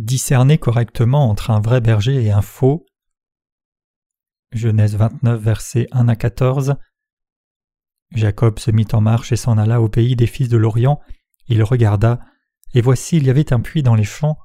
[0.00, 2.86] Discerner correctement entre un vrai berger et un faux.
[4.50, 6.76] Genèse 29, versets 1 à 14.
[8.12, 11.00] Jacob se mit en marche et s'en alla au pays des fils de l'Orient.
[11.48, 12.20] Il regarda,
[12.72, 14.38] et voici il y avait un puits dans les champs,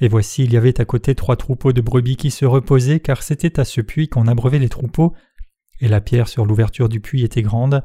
[0.00, 3.22] et voici il y avait à côté trois troupeaux de brebis qui se reposaient, car
[3.22, 5.14] c'était à ce puits qu'on abreuvait les troupeaux,
[5.80, 7.84] et la pierre sur l'ouverture du puits était grande.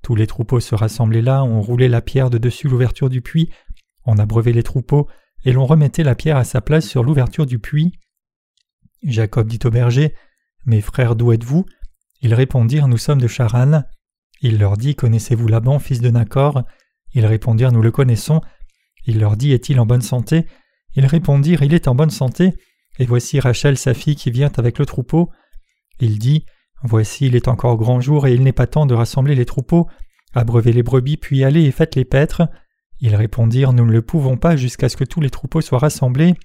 [0.00, 3.50] Tous les troupeaux se rassemblaient là, on roulait la pierre de dessus l'ouverture du puits,
[4.06, 5.08] on abreuvait les troupeaux,
[5.44, 7.92] et l'on remettait la pierre à sa place sur l'ouverture du puits.
[9.02, 10.14] Jacob dit au berger
[10.66, 11.66] Mes frères, d'où êtes-vous?
[12.22, 13.82] Ils répondirent Nous sommes de Charan.
[14.40, 16.62] Il leur dit Connaissez-vous Laban, fils de Nacor?
[17.12, 18.40] Ils répondirent Nous le connaissons.
[19.06, 20.46] Il leur dit Est-il en bonne santé?
[20.96, 22.54] Ils répondirent Il est en bonne santé,
[22.98, 25.30] et voici Rachel sa fille qui vient avec le troupeau.
[26.00, 26.46] Il dit
[26.82, 29.88] Voici il est encore grand jour et il n'est pas temps de rassembler les troupeaux,
[30.34, 32.42] abreuvez les brebis puis allez et faites les paîtres.
[33.04, 36.36] Ils répondirent Nous ne le pouvons pas jusqu'à ce que tous les troupeaux soient rassemblés.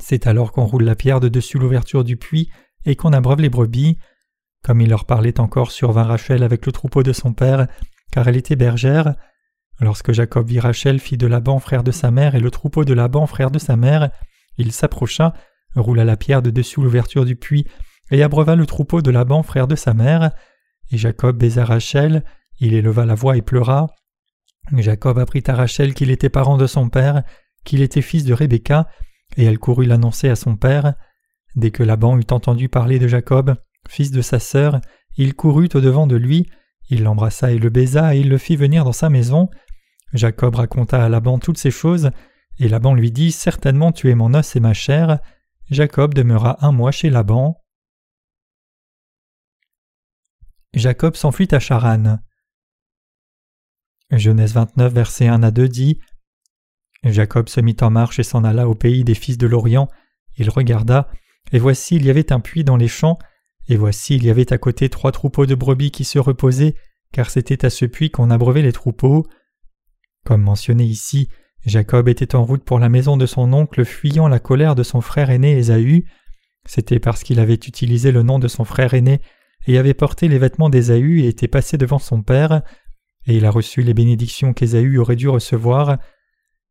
[0.00, 2.48] C'est alors qu'on roule la pierre de dessus l'ouverture du puits
[2.86, 3.98] et qu'on abreuve les brebis.
[4.64, 7.66] Comme il leur parlait encore, survint Rachel avec le troupeau de son père,
[8.10, 9.16] car elle était bergère.
[9.80, 12.94] Lorsque Jacob vit Rachel, fille de Laban, frère de sa mère, et le troupeau de
[12.94, 14.08] Laban, frère de sa mère,
[14.56, 15.34] il s'approcha,
[15.76, 17.66] roula la pierre de dessus l'ouverture du puits,
[18.10, 20.30] et abreuva le troupeau de Laban, frère de sa mère.
[20.90, 22.24] Et Jacob baisa Rachel,
[22.60, 23.88] il éleva la voix et pleura.
[24.80, 27.22] Jacob apprit à Rachel qu'il était parent de son père,
[27.64, 28.88] qu'il était fils de Rebecca,
[29.36, 30.94] et elle courut l'annoncer à son père.
[31.54, 33.54] Dès que Laban eut entendu parler de Jacob,
[33.88, 34.80] fils de sa sœur,
[35.16, 36.48] il courut au-devant de lui,
[36.88, 39.50] il l'embrassa et le baisa, et il le fit venir dans sa maison.
[40.12, 42.10] Jacob raconta à Laban toutes ces choses,
[42.58, 45.18] et Laban lui dit Certainement tu es mon os et ma chair.
[45.70, 47.58] Jacob demeura un mois chez Laban.
[50.74, 52.18] Jacob s'enfuit à Charan.
[54.18, 55.98] Genèse 29, versets 1 à 2 dit
[57.04, 59.88] Jacob se mit en marche et s'en alla au pays des fils de l'Orient.
[60.36, 61.08] Il regarda,
[61.52, 63.18] et voici il y avait un puits dans les champs,
[63.68, 66.74] et voici il y avait à côté trois troupeaux de brebis qui se reposaient,
[67.12, 69.26] car c'était à ce puits qu'on abreuvait les troupeaux.
[70.24, 71.28] Comme mentionné ici,
[71.66, 75.00] Jacob était en route pour la maison de son oncle, fuyant la colère de son
[75.00, 76.04] frère aîné Ésaü.
[76.64, 79.20] C'était parce qu'il avait utilisé le nom de son frère aîné
[79.66, 82.62] et avait porté les vêtements d'Ésaü et était passé devant son père,
[83.26, 85.98] et il a reçu les bénédictions qu'Ésaü aurait dû recevoir.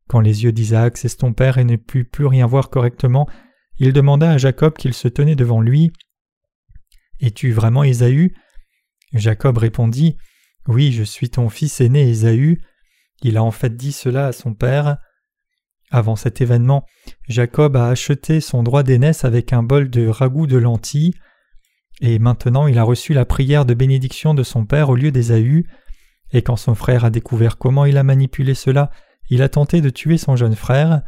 [0.08, 3.28] Quand les yeux d'Isaac s'estompèrent et ne put plus rien voir correctement,
[3.78, 5.92] il demanda à Jacob qu'il se tenait devant lui.
[7.20, 8.34] Es-tu vraiment Ésaü?
[9.12, 10.16] Jacob répondit
[10.66, 12.60] Oui, je suis ton fils aîné Ésaü.
[13.22, 14.98] Il a en fait dit cela à son père.
[15.90, 16.86] Avant cet événement,
[17.28, 21.12] Jacob a acheté son droit d'aînesse avec un bol de ragoût de lentilles,
[22.00, 25.66] et maintenant il a reçu la prière de bénédiction de son père au lieu d'Ésaü.
[26.32, 28.90] Et quand son frère a découvert comment il a manipulé cela,
[29.28, 31.02] il a tenté de tuer son jeune frère.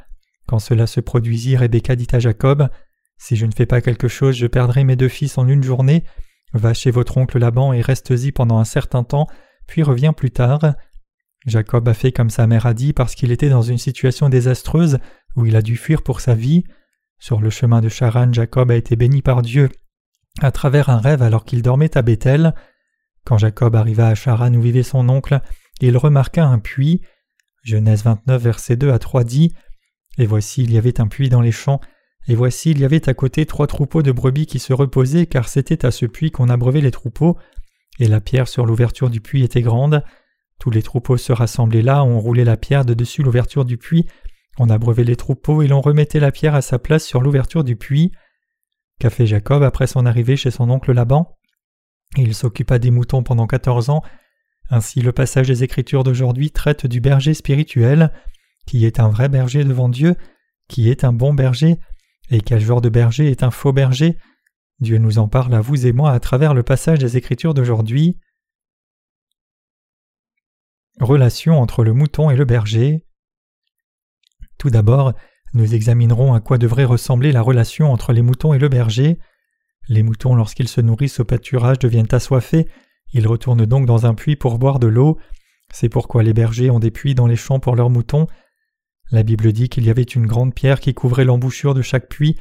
[0.46, 2.68] Quand cela se produisit, Rebecca dit à Jacob
[3.18, 6.04] Si je ne fais pas quelque chose, je perdrai mes deux fils en une journée.
[6.52, 9.26] Va chez votre oncle Laban et reste-y pendant un certain temps,
[9.66, 10.74] puis reviens plus tard.
[11.46, 14.98] Jacob a fait comme sa mère a dit parce qu'il était dans une situation désastreuse
[15.36, 16.64] où il a dû fuir pour sa vie.
[17.18, 19.68] Sur le chemin de Charan, Jacob a été béni par Dieu
[20.40, 22.54] à travers un rêve alors qu'il dormait à Bethel.
[23.24, 25.40] Quand Jacob arriva à Charan où vivait son oncle,
[25.80, 27.00] il remarqua un puits.
[27.62, 29.54] Genèse 29, verset 2 à 3 dit
[30.18, 31.80] Et voici il y avait un puits dans les champs,
[32.28, 35.48] et voici il y avait à côté trois troupeaux de brebis qui se reposaient, car
[35.48, 37.38] c'était à ce puits qu'on abreuvait les troupeaux,
[37.98, 40.04] et la pierre sur l'ouverture du puits était grande.
[40.58, 44.06] Tous les troupeaux se rassemblaient là, on roulait la pierre de dessus l'ouverture du puits,
[44.58, 47.76] on abreuvait les troupeaux et l'on remettait la pierre à sa place sur l'ouverture du
[47.76, 48.12] puits.
[49.00, 51.36] Qu'a fait Jacob après son arrivée chez son oncle Laban?
[52.16, 54.02] Il s'occupa des moutons pendant quatorze ans.
[54.70, 58.12] Ainsi le passage des Écritures d'aujourd'hui traite du berger spirituel,
[58.66, 60.16] qui est un vrai berger devant Dieu,
[60.68, 61.78] qui est un bon berger,
[62.30, 64.16] et quel genre de berger est un faux berger?
[64.80, 68.18] Dieu nous en parle à vous et moi à travers le passage des Écritures d'aujourd'hui.
[71.00, 73.04] Relation entre le mouton et le berger.
[74.58, 75.12] Tout d'abord,
[75.52, 79.18] nous examinerons à quoi devrait ressembler la relation entre les moutons et le berger.
[79.88, 82.68] Les moutons, lorsqu'ils se nourrissent au pâturage, deviennent assoiffés.
[83.12, 85.18] Ils retournent donc dans un puits pour boire de l'eau.
[85.72, 88.26] C'est pourquoi les bergers ont des puits dans les champs pour leurs moutons.
[89.10, 92.36] La Bible dit qu'il y avait une grande pierre qui couvrait l'embouchure de chaque puits,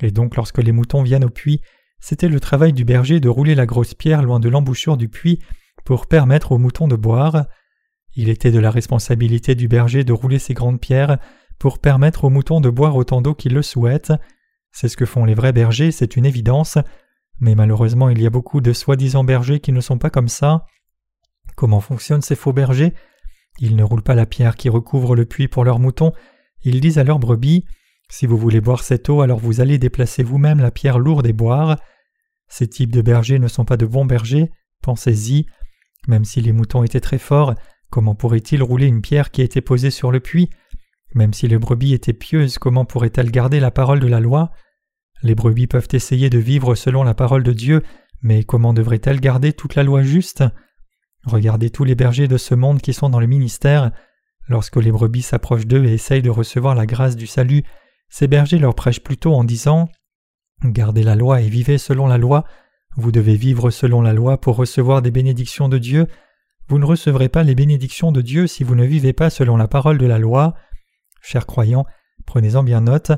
[0.00, 1.62] et donc lorsque les moutons viennent au puits,
[2.00, 5.38] c'était le travail du berger de rouler la grosse pierre loin de l'embouchure du puits
[5.84, 7.46] pour permettre aux moutons de boire.
[8.14, 11.18] Il était de la responsabilité du berger de rouler ces grandes pierres
[11.58, 14.12] pour permettre aux moutons de boire autant d'eau qu'ils le souhaitent.
[14.72, 16.78] C'est ce que font les vrais bergers, c'est une évidence.
[17.40, 20.66] Mais malheureusement, il y a beaucoup de soi-disant bergers qui ne sont pas comme ça.
[21.56, 22.94] Comment fonctionnent ces faux bergers?
[23.58, 26.12] Ils ne roulent pas la pierre qui recouvre le puits pour leurs moutons,
[26.64, 27.64] ils disent à leurs brebis
[28.08, 31.32] Si vous voulez boire cette eau, alors vous allez déplacer vous-même la pierre lourde et
[31.32, 31.78] boire.
[32.48, 34.50] Ces types de bergers ne sont pas de bons bergers,
[34.82, 35.46] pensez-y.
[36.08, 37.54] Même si les moutons étaient très forts,
[37.90, 40.50] comment pourraient-ils rouler une pierre qui été posée sur le puits?
[41.14, 44.52] Même si les brebis étaient pieuses, comment pourraient-elles garder la parole de la loi?
[45.22, 47.82] Les brebis peuvent essayer de vivre selon la parole de Dieu,
[48.22, 50.44] mais comment devraient-elles garder toute la loi juste?
[51.24, 53.92] Regardez tous les bergers de ce monde qui sont dans le ministère.
[54.48, 57.62] Lorsque les brebis s'approchent d'eux et essayent de recevoir la grâce du salut,
[58.08, 59.88] ces bergers leur prêchent plutôt en disant
[60.64, 62.44] Gardez la loi et vivez selon la loi.
[62.96, 66.06] Vous devez vivre selon la loi pour recevoir des bénédictions de Dieu.
[66.68, 69.68] Vous ne recevrez pas les bénédictions de Dieu si vous ne vivez pas selon la
[69.68, 70.54] parole de la loi.
[71.22, 71.86] Chers croyants,
[72.26, 73.12] prenez-en bien note.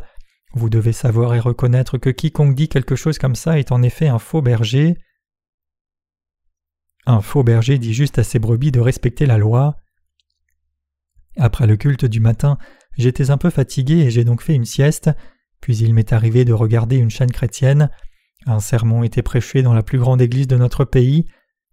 [0.53, 4.07] Vous devez savoir et reconnaître que quiconque dit quelque chose comme ça est en effet
[4.07, 4.97] un faux berger.
[7.07, 9.81] Un faux berger dit juste à ses brebis de respecter la loi.
[11.37, 12.59] Après le culte du matin,
[12.97, 15.11] j'étais un peu fatigué et j'ai donc fait une sieste,
[15.61, 17.91] puis il m'est arrivé de regarder une chaîne chrétienne.
[18.47, 21.27] Un sermon était prêché dans la plus grande église de notre pays.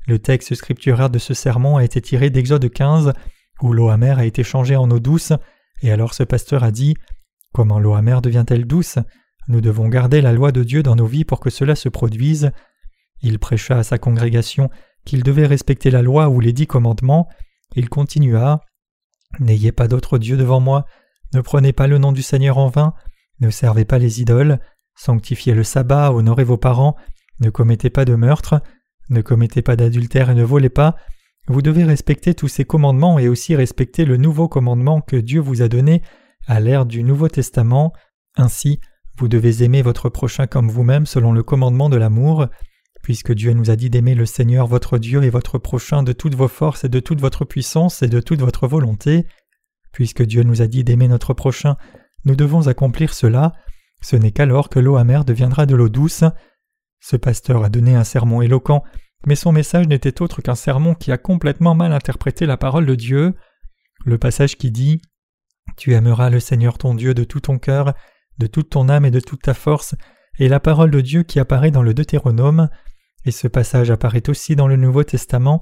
[0.08, 3.14] Le texte scripturaire de ce sermon a été tiré d'Exode 15,
[3.62, 5.34] où l'eau amère a été changée en eau douce,
[5.82, 6.96] et alors ce pasteur a dit
[7.54, 9.00] Comment l'eau amère devient-elle douce?
[9.48, 12.52] Nous devons garder la loi de Dieu dans nos vies pour que cela se produise.
[13.22, 14.70] Il prêcha à sa congrégation
[15.06, 17.28] qu'il devait respecter la loi ou les dix commandements.
[17.76, 18.62] Il continua
[19.40, 20.86] N'ayez pas d'autre Dieu devant moi,
[21.34, 22.94] ne prenez pas le nom du Seigneur en vain,
[23.40, 24.60] ne servez pas les idoles,
[24.96, 26.96] sanctifiez le sabbat, honorez vos parents,
[27.40, 28.62] ne commettez pas de meurtre,
[29.10, 30.96] ne commettez pas d'adultère et ne volez pas.
[31.48, 35.62] Vous devez respecter tous ces commandements et aussi respecter le nouveau commandement que Dieu vous
[35.62, 36.02] a donné
[36.48, 37.94] à l'ère du Nouveau Testament.
[38.36, 38.80] Ainsi,
[39.18, 42.48] vous devez aimer votre prochain comme vous-même selon le commandement de l'amour.
[43.04, 46.36] Puisque Dieu nous a dit d'aimer le Seigneur votre Dieu et votre prochain de toutes
[46.36, 49.26] vos forces et de toute votre puissance et de toute votre volonté,
[49.92, 51.78] puisque Dieu nous a dit d'aimer notre prochain,
[52.26, 53.54] nous devons accomplir cela,
[54.02, 56.24] ce n'est qu'alors que l'eau amère deviendra de l'eau douce.
[57.00, 58.84] Ce pasteur a donné un sermon éloquent,
[59.26, 62.96] mais son message n'était autre qu'un sermon qui a complètement mal interprété la parole de
[62.96, 63.36] Dieu.
[64.06, 65.02] Le passage qui dit
[65.78, 67.94] Tu aimeras le Seigneur ton Dieu de tout ton cœur,
[68.38, 69.96] de toute ton âme et de toute ta force,
[70.40, 72.70] et la parole de Dieu qui apparaît dans le Deutéronome,
[73.26, 75.62] et ce passage apparaît aussi dans le Nouveau Testament.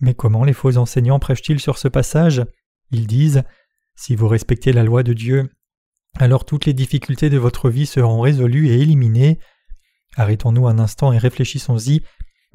[0.00, 2.42] Mais comment les faux enseignants prêchent-ils sur ce passage?
[2.90, 3.42] Ils disent
[3.94, 5.50] Si vous respectez la loi de Dieu,
[6.18, 9.38] alors toutes les difficultés de votre vie seront résolues et éliminées.
[10.16, 12.02] Arrêtons-nous un instant et réfléchissons-y.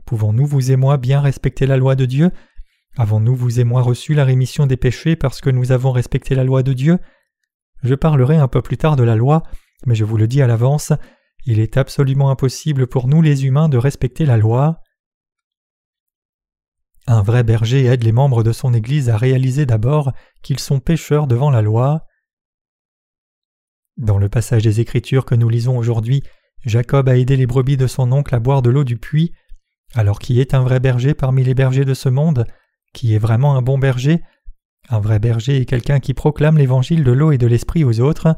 [0.05, 2.31] Pouvons-nous, vous et moi, bien respecter la loi de Dieu?
[2.97, 6.43] Avons-nous, vous et moi, reçu la rémission des péchés parce que nous avons respecté la
[6.43, 6.99] loi de Dieu?
[7.83, 9.43] Je parlerai un peu plus tard de la loi,
[9.85, 10.93] mais je vous le dis à l'avance,
[11.45, 14.81] il est absolument impossible pour nous les humains de respecter la loi.
[17.07, 20.13] Un vrai berger aide les membres de son Église à réaliser d'abord
[20.44, 22.05] qu'ils sont pécheurs devant la loi.
[23.97, 26.23] Dans le passage des Écritures que nous lisons aujourd'hui,
[26.63, 29.33] Jacob a aidé les brebis de son oncle à boire de l'eau du puits.
[29.93, 32.45] Alors qui est un vrai berger parmi les bergers de ce monde
[32.93, 34.21] Qui est vraiment un bon berger?
[34.89, 38.35] Un vrai berger est quelqu'un qui proclame l'évangile de l'eau et de l'esprit aux autres.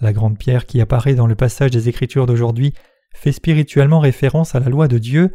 [0.00, 2.72] La grande pierre qui apparaît dans le passage des Écritures d'aujourd'hui
[3.14, 5.34] fait spirituellement référence à la loi de Dieu.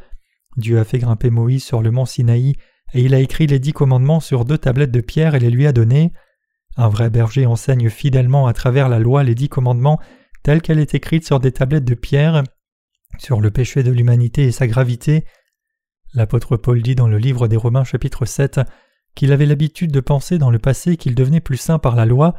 [0.58, 2.56] Dieu a fait grimper Moïse sur le mont Sinaï
[2.94, 5.68] et il a écrit les dix commandements sur deux tablettes de pierre et les lui
[5.68, 6.12] a donnés.
[6.78, 10.00] Un vrai berger enseigne fidèlement à travers la loi les dix commandements
[10.44, 12.44] telle qu'elle est écrite sur des tablettes de pierre,
[13.18, 15.26] sur le péché de l'humanité et sa gravité.
[16.14, 18.62] L'apôtre Paul dit dans le livre des Romains chapitre 7
[19.16, 22.36] qu'il avait l'habitude de penser dans le passé qu'il devenait plus saint par la loi,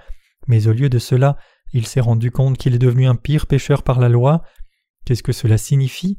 [0.46, 1.36] mais au lieu de cela,
[1.72, 4.42] il s'est rendu compte qu'il est devenu un pire pécheur par la loi.
[5.04, 6.18] Qu'est-ce que cela signifie?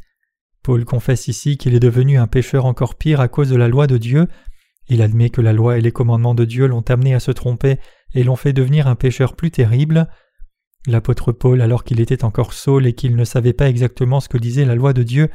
[0.61, 3.87] Paul confesse ici qu'il est devenu un pécheur encore pire à cause de la loi
[3.87, 4.27] de Dieu.
[4.87, 7.79] Il admet que la loi et les commandements de Dieu l'ont amené à se tromper
[8.13, 10.09] et l'ont fait devenir un pécheur plus terrible.
[10.87, 14.37] L'apôtre Paul, alors qu'il était encore saul et qu'il ne savait pas exactement ce que
[14.37, 15.29] disait la loi de Dieu,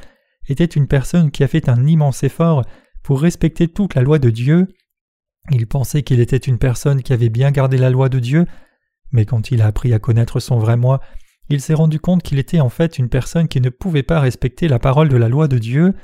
[0.49, 2.65] était une personne qui a fait un immense effort
[3.03, 4.69] pour respecter toute la loi de Dieu.
[5.51, 8.47] Il pensait qu'il était une personne qui avait bien gardé la loi de Dieu,
[9.13, 11.01] mais quand il a appris à connaître son vrai moi,
[11.51, 14.67] il s'est rendu compte qu'il était en fait une personne qui ne pouvait pas respecter
[14.67, 15.95] la parole de la loi de Dieu.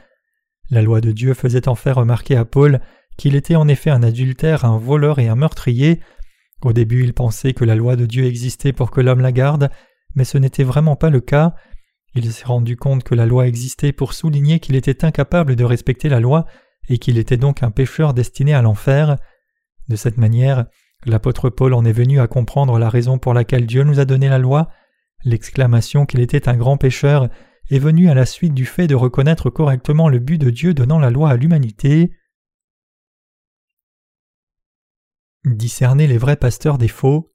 [0.70, 2.80] La loi de Dieu faisait en fait remarquer à Paul
[3.16, 6.00] qu'il était en effet un adultère, un voleur et un meurtrier.
[6.62, 9.70] Au début il pensait que la loi de Dieu existait pour que l'homme la garde,
[10.14, 11.54] mais ce n'était vraiment pas le cas.
[12.14, 16.08] Il s'est rendu compte que la loi existait pour souligner qu'il était incapable de respecter
[16.08, 16.46] la loi
[16.88, 19.16] et qu'il était donc un pécheur destiné à l'enfer.
[19.88, 20.66] De cette manière,
[21.06, 24.28] L'apôtre Paul en est venu à comprendre la raison pour laquelle Dieu nous a donné
[24.28, 24.68] la loi.
[25.24, 27.28] L'exclamation qu'il était un grand pécheur
[27.70, 30.98] est venue à la suite du fait de reconnaître correctement le but de Dieu donnant
[30.98, 32.12] la loi à l'humanité.
[35.46, 37.32] Discerner les vrais pasteurs des faux.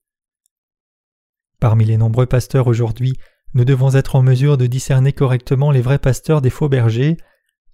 [1.59, 3.17] Parmi les nombreux pasteurs aujourd'hui,
[3.55, 7.17] nous devons être en mesure de discerner correctement les vrais pasteurs des faux bergers.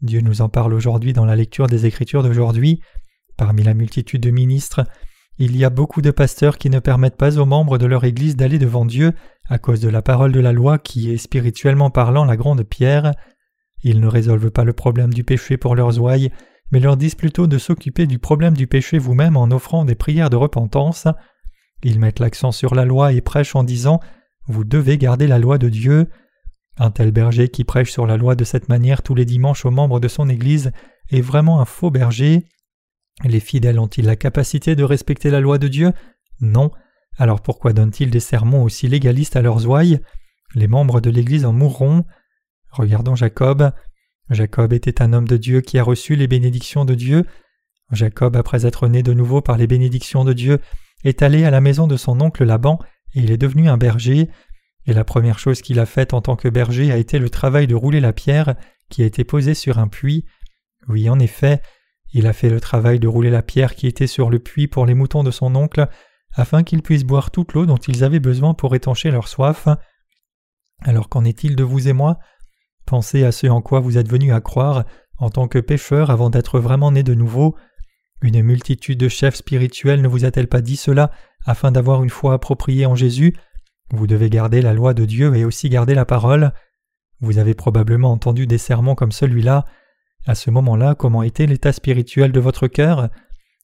[0.02, 2.80] Dieu nous en parle aujourd'hui dans la lecture des Écritures d'aujourd'hui.
[3.36, 4.86] Parmi la multitude de ministres,
[5.38, 8.38] il y a beaucoup de pasteurs qui ne permettent pas aux membres de leur Église
[8.38, 9.12] d'aller devant Dieu
[9.50, 13.12] à cause de la parole de la loi qui est spirituellement parlant la grande pierre.
[13.84, 16.32] Ils ne résolvent pas le problème du péché pour leurs ouailles,
[16.72, 20.30] mais leur disent plutôt de s'occuper du problème du péché vous-même en offrant des prières
[20.30, 21.08] de repentance.
[21.84, 24.00] Ils mettent l'accent sur la loi et prêchent en disant
[24.48, 26.08] Vous devez garder la loi de Dieu.
[26.78, 29.72] Un tel berger qui prêche sur la loi de cette manière tous les dimanches aux
[29.72, 30.72] membres de son Église
[31.10, 32.46] est vraiment un faux berger.
[33.24, 35.92] Les fidèles ont-ils la capacité de respecter la loi de Dieu?
[36.40, 36.72] Non.
[37.18, 40.00] Alors pourquoi donnent-ils des sermons aussi légalistes à leurs ouailles?
[40.56, 42.06] Les membres de l'Église en mourront.
[42.72, 43.72] Regardons Jacob.
[44.32, 47.26] Jacob était un homme de Dieu qui a reçu les bénédictions de Dieu.
[47.92, 50.60] Jacob, après être né de nouveau par les bénédictions de Dieu,
[51.04, 52.80] est allé à la maison de son oncle Laban
[53.14, 54.30] et il est devenu un berger.
[54.86, 57.68] Et la première chose qu'il a faite en tant que berger a été le travail
[57.68, 58.56] de rouler la pierre
[58.90, 60.26] qui a été posée sur un puits.
[60.88, 61.62] Oui, en effet,
[62.14, 64.86] il a fait le travail de rouler la pierre qui était sur le puits pour
[64.86, 65.88] les moutons de son oncle,
[66.34, 69.68] afin qu'ils puissent boire toute l'eau dont ils avaient besoin pour étancher leur soif.
[70.82, 72.20] Alors qu'en est-il de vous et moi?
[72.86, 74.86] Pensez à ce en quoi vous êtes venus à croire
[75.18, 77.56] en tant que pécheurs avant d'être vraiment nés de nouveau.
[78.22, 81.12] Une multitude de chefs spirituels ne vous a-t-elle pas dit cela
[81.46, 83.36] afin d'avoir une foi appropriée en Jésus?
[83.92, 86.54] Vous devez garder la loi de Dieu et aussi garder la parole.
[87.20, 89.66] Vous avez probablement entendu des sermons comme celui-là.
[90.26, 93.10] À ce moment-là, comment était l'état spirituel de votre cœur?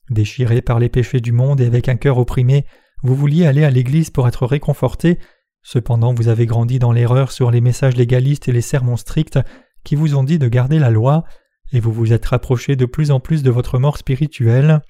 [0.09, 2.65] Déchiré par les péchés du monde et avec un cœur opprimé,
[3.03, 5.19] vous vouliez aller à l'Église pour être réconforté,
[5.67, 9.39] cependant vous avez grandi dans l'erreur sur les messages légalistes et les sermons stricts
[9.83, 11.25] qui vous ont dit de garder la loi,
[11.73, 14.81] et vous vous êtes rapproché de plus en plus de votre mort spirituelle.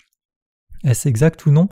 [0.83, 1.67] Est-ce exact ou non?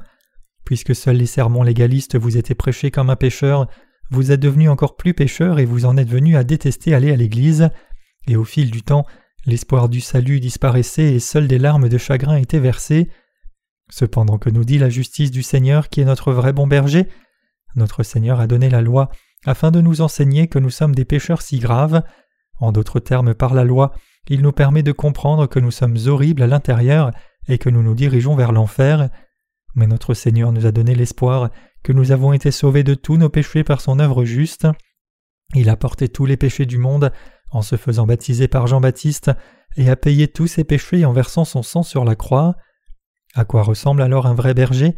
[0.64, 3.68] Puisque seuls les sermons légalistes vous étaient prêchés comme un pécheur,
[4.10, 7.16] vous êtes devenu encore plus pécheur et vous en êtes venu à détester aller à
[7.16, 7.70] l'Église,
[8.28, 9.06] et au fil du temps,
[9.48, 13.10] L'espoir du salut disparaissait et seules des larmes de chagrin étaient versées.
[13.92, 17.08] Cependant que nous dit la justice du Seigneur qui est notre vrai bon berger,
[17.75, 19.10] notre Seigneur a donné la loi
[19.46, 22.03] afin de nous enseigner que nous sommes des pécheurs si graves.
[22.60, 23.91] En d'autres termes, par la loi,
[24.27, 27.12] il nous permet de comprendre que nous sommes horribles à l'intérieur
[27.48, 29.10] et que nous nous dirigeons vers l'enfer.
[29.75, 31.50] Mais notre Seigneur nous a donné l'espoir
[31.84, 34.67] que nous avons été sauvés de tous nos péchés par son œuvre juste.
[35.53, 37.12] Il a porté tous les péchés du monde
[37.51, 39.32] en se faisant baptiser par Jean-Baptiste
[39.77, 42.55] et a payé tous ses péchés en versant son sang sur la croix.
[43.36, 44.96] À quoi ressemble alors un vrai berger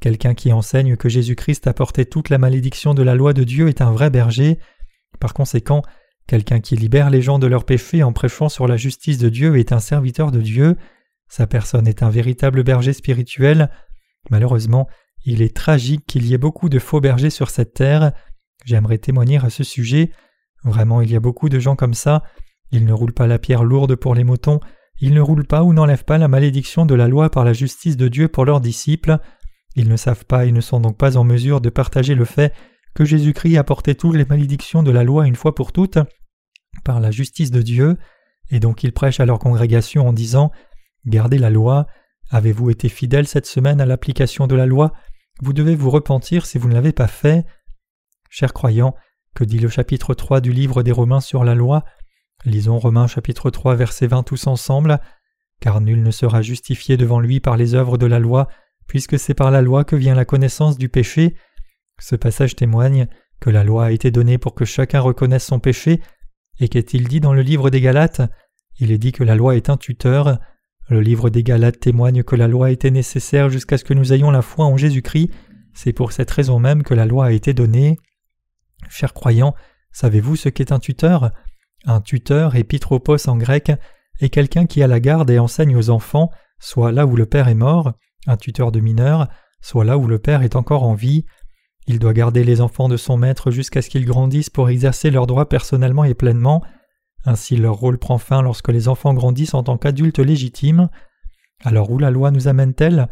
[0.00, 3.68] Quelqu'un qui enseigne que Jésus-Christ a porté toute la malédiction de la loi de Dieu
[3.68, 4.58] est un vrai berger.
[5.20, 5.82] Par conséquent,
[6.26, 9.56] quelqu'un qui libère les gens de leurs péchés en prêchant sur la justice de Dieu
[9.58, 10.76] est un serviteur de Dieu.
[11.28, 13.70] Sa personne est un véritable berger spirituel.
[14.30, 14.88] Malheureusement,
[15.24, 18.12] il est tragique qu'il y ait beaucoup de faux bergers sur cette terre.
[18.64, 20.12] J'aimerais témoigner à ce sujet.
[20.64, 22.22] Vraiment, il y a beaucoup de gens comme ça.
[22.70, 24.60] Ils ne roulent pas la pierre lourde pour les moutons,
[25.00, 27.96] ils ne roulent pas ou n'enlèvent pas la malédiction de la loi par la justice
[27.96, 29.18] de Dieu pour leurs disciples.
[29.76, 32.52] Ils ne savent pas et ne sont donc pas en mesure de partager le fait
[32.94, 35.98] que Jésus-Christ a porté toutes les malédictions de la loi une fois pour toutes
[36.84, 37.96] par la justice de Dieu,
[38.50, 40.50] et donc ils prêchent à leur congrégation en disant
[41.06, 41.86] Gardez la loi,
[42.30, 44.92] avez-vous été fidèles cette semaine à l'application de la loi?
[45.42, 47.44] Vous devez vous repentir si vous ne l'avez pas fait.
[48.30, 48.94] Chers croyants,
[49.34, 51.84] que dit le chapitre 3 du livre des Romains sur la loi?
[52.44, 55.00] Lisons Romains chapitre 3 verset 20 tous ensemble.
[55.60, 58.48] Car nul ne sera justifié devant lui par les œuvres de la loi,
[58.86, 61.34] puisque c'est par la loi que vient la connaissance du péché.
[61.98, 63.06] Ce passage témoigne
[63.40, 66.00] que la loi a été donnée pour que chacun reconnaisse son péché,
[66.58, 68.22] et qu'est-il dit dans le livre des Galates?
[68.78, 70.38] Il est dit que la loi est un tuteur.
[70.88, 74.30] Le livre des Galates témoigne que la loi était nécessaire jusqu'à ce que nous ayons
[74.30, 75.30] la foi en Jésus-Christ.
[75.74, 77.98] C'est pour cette raison même que la loi a été donnée.
[78.88, 79.54] Chers croyants,
[79.92, 81.32] savez-vous ce qu'est un tuteur?
[81.84, 83.72] Un tuteur, épitropos en grec,
[84.20, 87.48] est quelqu'un qui a la garde et enseigne aux enfants, soit là où le père
[87.48, 87.92] est mort,
[88.26, 89.28] un tuteur de mineurs,
[89.60, 91.24] soit là où le père est encore en vie.
[91.86, 95.26] Il doit garder les enfants de son maître jusqu'à ce qu'ils grandissent pour exercer leurs
[95.26, 96.62] droits personnellement et pleinement.
[97.24, 100.88] Ainsi leur rôle prend fin lorsque les enfants grandissent en tant qu'adultes légitimes.
[101.64, 103.08] Alors où la loi nous amène-t-elle?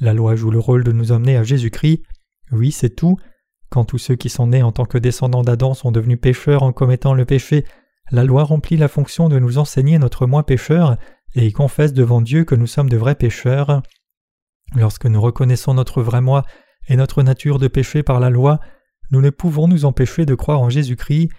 [0.00, 2.02] La loi joue le rôle de nous emmener à Jésus-Christ.
[2.52, 3.16] Oui, c'est tout.
[3.70, 6.72] Quand tous ceux qui sont nés en tant que descendants d'Adam sont devenus pécheurs en
[6.72, 7.64] commettant le péché,
[8.12, 10.96] la loi remplit la fonction de nous enseigner notre moi pécheur
[11.34, 13.82] et confesse devant Dieu que nous sommes de vrais pécheurs.
[14.74, 16.44] Lorsque nous reconnaissons notre vrai moi
[16.88, 18.60] et notre nature de péché par la loi,
[19.10, 21.30] nous ne pouvons nous empêcher de croire en Jésus-Christ.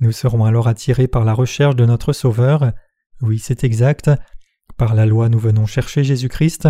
[0.00, 2.72] Nous serons alors attirés par la recherche de notre Sauveur.
[3.20, 4.10] Oui, c'est exact.
[4.78, 6.68] Par la loi, nous venons chercher Jésus-Christ.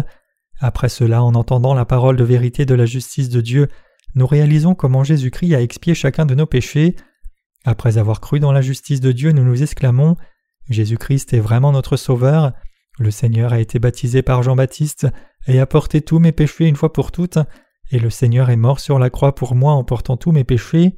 [0.59, 3.69] Après cela, en entendant la parole de vérité de la justice de Dieu,
[4.15, 6.97] nous réalisons comment Jésus-Christ a expié chacun de nos péchés.
[7.65, 10.17] Après avoir cru dans la justice de Dieu, nous nous exclamons
[10.69, 12.53] Jésus-Christ est vraiment notre Sauveur.
[12.99, 15.07] Le Seigneur a été baptisé par Jean-Baptiste
[15.47, 17.39] et a porté tous mes péchés une fois pour toutes,
[17.91, 20.97] et le Seigneur est mort sur la croix pour moi en portant tous mes péchés.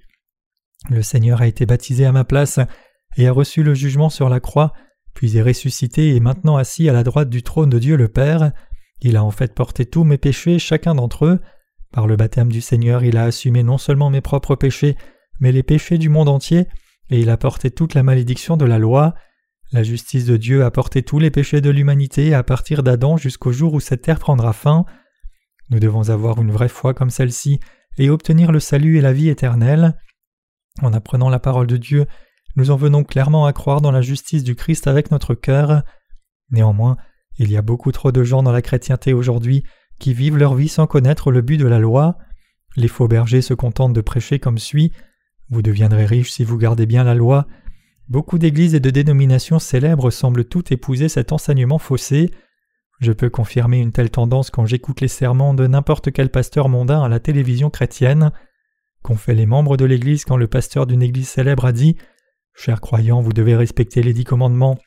[0.90, 2.58] Le Seigneur a été baptisé à ma place
[3.16, 4.72] et a reçu le jugement sur la croix,
[5.14, 8.52] puis est ressuscité et maintenant assis à la droite du trône de Dieu le Père.
[9.00, 11.40] Il a en fait porté tous mes péchés, chacun d'entre eux.
[11.92, 14.96] Par le baptême du Seigneur, il a assumé non seulement mes propres péchés,
[15.40, 16.66] mais les péchés du monde entier,
[17.11, 19.14] et il a porté toute la malédiction de la loi.
[19.73, 23.52] La justice de Dieu a porté tous les péchés de l'humanité à partir d'Adam jusqu'au
[23.52, 24.85] jour où cette terre prendra fin.
[25.71, 27.59] Nous devons avoir une vraie foi comme celle-ci
[27.97, 29.97] et obtenir le salut et la vie éternelle.
[30.83, 32.05] En apprenant la parole de Dieu,
[32.57, 35.83] nous en venons clairement à croire dans la justice du Christ avec notre cœur.
[36.50, 36.99] Néanmoins,
[37.38, 39.64] il y a beaucoup trop de gens dans la chrétienté aujourd'hui
[39.99, 42.19] qui vivent leur vie sans connaître le but de la loi.
[42.76, 44.93] Les faux bergers se contentent de prêcher comme suit
[45.49, 47.47] Vous deviendrez riche si vous gardez bien la loi.
[48.09, 52.30] Beaucoup d'églises et de dénominations célèbres semblent toutes épouser cet enseignement faussé.
[53.00, 57.02] Je peux confirmer une telle tendance quand j'écoute les sermons de n'importe quel pasteur mondain
[57.02, 58.32] à la télévision chrétienne.
[59.02, 61.97] Qu'ont fait les membres de l'Église quand le pasteur d'une Église célèbre a dit
[62.54, 64.78] Chers croyants, vous devez respecter les dix commandements.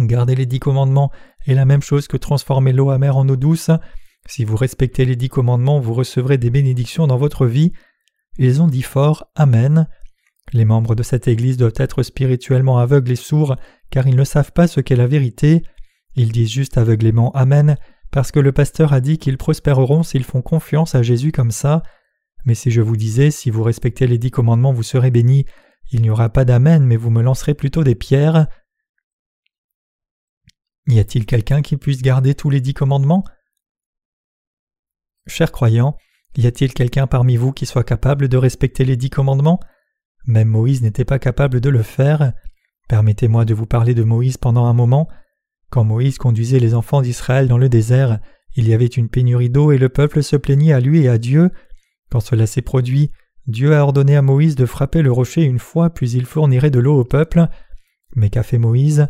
[0.00, 1.12] Garder les dix commandements
[1.46, 3.70] est la même chose que transformer l'eau amère en eau douce.
[4.26, 7.72] Si vous respectez les dix commandements, vous recevrez des bénédictions dans votre vie.
[8.38, 9.88] Ils ont dit fort Amen.
[10.52, 13.56] Les membres de cette Église doivent être spirituellement aveugles et sourds,
[13.90, 15.62] car ils ne savent pas ce qu'est la vérité.
[16.14, 17.76] Ils disent juste aveuglément Amen,
[18.10, 21.82] parce que le pasteur a dit qu'ils prospéreront s'ils font confiance à Jésus comme ça.
[22.44, 25.46] Mais si je vous disais, si vous respectez les dix commandements, vous serez bénis,
[25.90, 28.46] il n'y aura pas d'Amen, mais vous me lancerez plutôt des pierres.
[30.86, 33.24] Y a-t-il quelqu'un qui puisse garder tous les dix commandements?
[35.26, 35.96] Chers croyants,
[36.36, 39.58] y a-t-il quelqu'un parmi vous qui soit capable de respecter les dix commandements?
[40.26, 42.32] Même Moïse n'était pas capable de le faire.
[42.88, 45.08] Permettez-moi de vous parler de Moïse pendant un moment.
[45.70, 48.20] Quand Moïse conduisait les enfants d'Israël dans le désert,
[48.56, 51.18] il y avait une pénurie d'eau et le peuple se plaignait à lui et à
[51.18, 51.50] Dieu.
[52.10, 53.10] Quand cela s'est produit,
[53.46, 56.80] Dieu a ordonné à Moïse de frapper le rocher une fois, puis il fournirait de
[56.80, 57.46] l'eau au peuple.
[58.14, 59.08] Mais qu'a fait Moïse?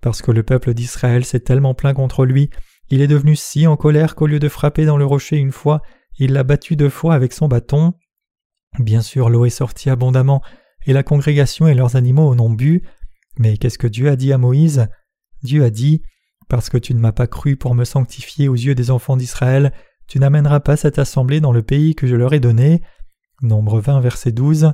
[0.00, 2.50] Parce que le peuple d'Israël s'est tellement plaint contre lui,
[2.90, 5.82] il est devenu si en colère qu'au lieu de frapper dans le rocher une fois,
[6.18, 7.94] il l'a battu deux fois avec son bâton.
[8.78, 10.42] Bien sûr, l'eau est sortie abondamment,
[10.86, 12.82] et la congrégation et leurs animaux en ont bu.
[13.38, 14.88] Mais qu'est-ce que Dieu a dit à Moïse?
[15.42, 16.02] Dieu a dit
[16.48, 19.72] Parce que tu ne m'as pas cru pour me sanctifier aux yeux des enfants d'Israël,
[20.06, 22.82] tu n'amèneras pas cette assemblée dans le pays que je leur ai donné.
[23.42, 24.72] Nombre 20, verset 12.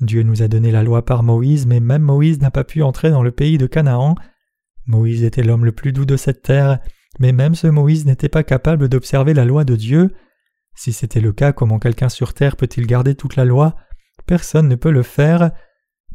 [0.00, 3.10] Dieu nous a donné la loi par Moïse, mais même Moïse n'a pas pu entrer
[3.10, 4.14] dans le pays de Canaan.
[4.86, 6.78] Moïse était l'homme le plus doux de cette terre,
[7.18, 10.14] mais même ce Moïse n'était pas capable d'observer la loi de Dieu.
[10.74, 13.76] Si c'était le cas, comment quelqu'un sur terre peut-il garder toute la loi?
[14.26, 15.52] Personne ne peut le faire.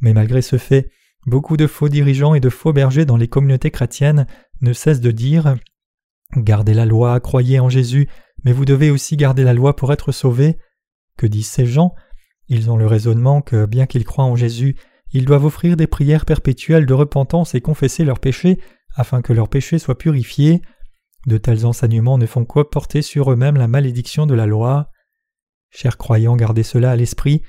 [0.01, 0.89] Mais malgré ce fait,
[1.25, 4.27] beaucoup de faux dirigeants et de faux bergers dans les communautés chrétiennes
[4.61, 5.55] ne cessent de dire
[6.35, 8.07] Gardez la loi, croyez en Jésus,
[8.43, 10.57] mais vous devez aussi garder la loi pour être sauvés.
[11.17, 11.95] Que disent ces gens?
[12.47, 14.75] Ils ont le raisonnement que, bien qu'ils croient en Jésus,
[15.11, 18.59] ils doivent offrir des prières perpétuelles de repentance et confesser leurs péchés
[18.95, 20.61] afin que leurs péchés soient purifiés.
[21.25, 24.89] De tels enseignements ne font quoi porter sur eux-mêmes la malédiction de la loi.
[25.69, 27.43] Chers croyants, gardez cela à l'esprit.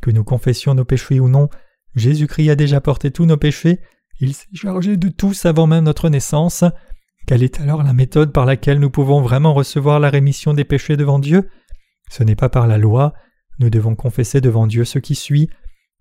[0.00, 1.48] Que nous confessions nos péchés ou non,
[1.94, 3.80] Jésus-Christ a déjà porté tous nos péchés,
[4.20, 6.64] il s'est chargé de tous avant même notre naissance.
[7.26, 10.96] Quelle est alors la méthode par laquelle nous pouvons vraiment recevoir la rémission des péchés
[10.96, 11.48] devant Dieu?
[12.10, 13.14] Ce n'est pas par la loi,
[13.58, 15.48] nous devons confesser devant Dieu ce qui suit.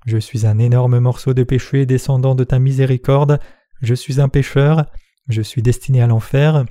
[0.05, 3.39] Je suis un énorme morceau de péché descendant de ta miséricorde,
[3.81, 4.86] je suis un pécheur,
[5.27, 6.65] je suis destiné à l'enfer.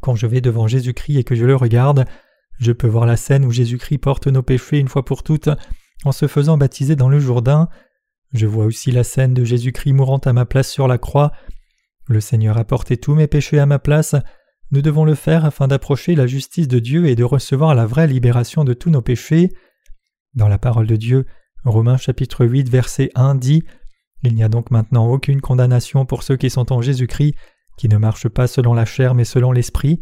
[0.00, 2.04] Quand je vais devant Jésus-Christ et que je le regarde,
[2.58, 5.48] je peux voir la scène où Jésus-Christ porte nos péchés une fois pour toutes
[6.04, 7.68] en se faisant baptiser dans le Jourdain.
[8.32, 11.32] Je vois aussi la scène de Jésus-Christ mourant à ma place sur la croix.
[12.06, 14.14] Le Seigneur a porté tous mes péchés à ma place.
[14.70, 18.06] Nous devons le faire afin d'approcher la justice de Dieu et de recevoir la vraie
[18.06, 19.50] libération de tous nos péchés.
[20.34, 21.26] Dans la parole de Dieu,
[21.64, 23.64] Romains chapitre 8 verset 1 dit
[24.22, 27.34] Il n'y a donc maintenant aucune condamnation pour ceux qui sont en Jésus-Christ,
[27.78, 30.00] qui ne marchent pas selon la chair mais selon l'esprit.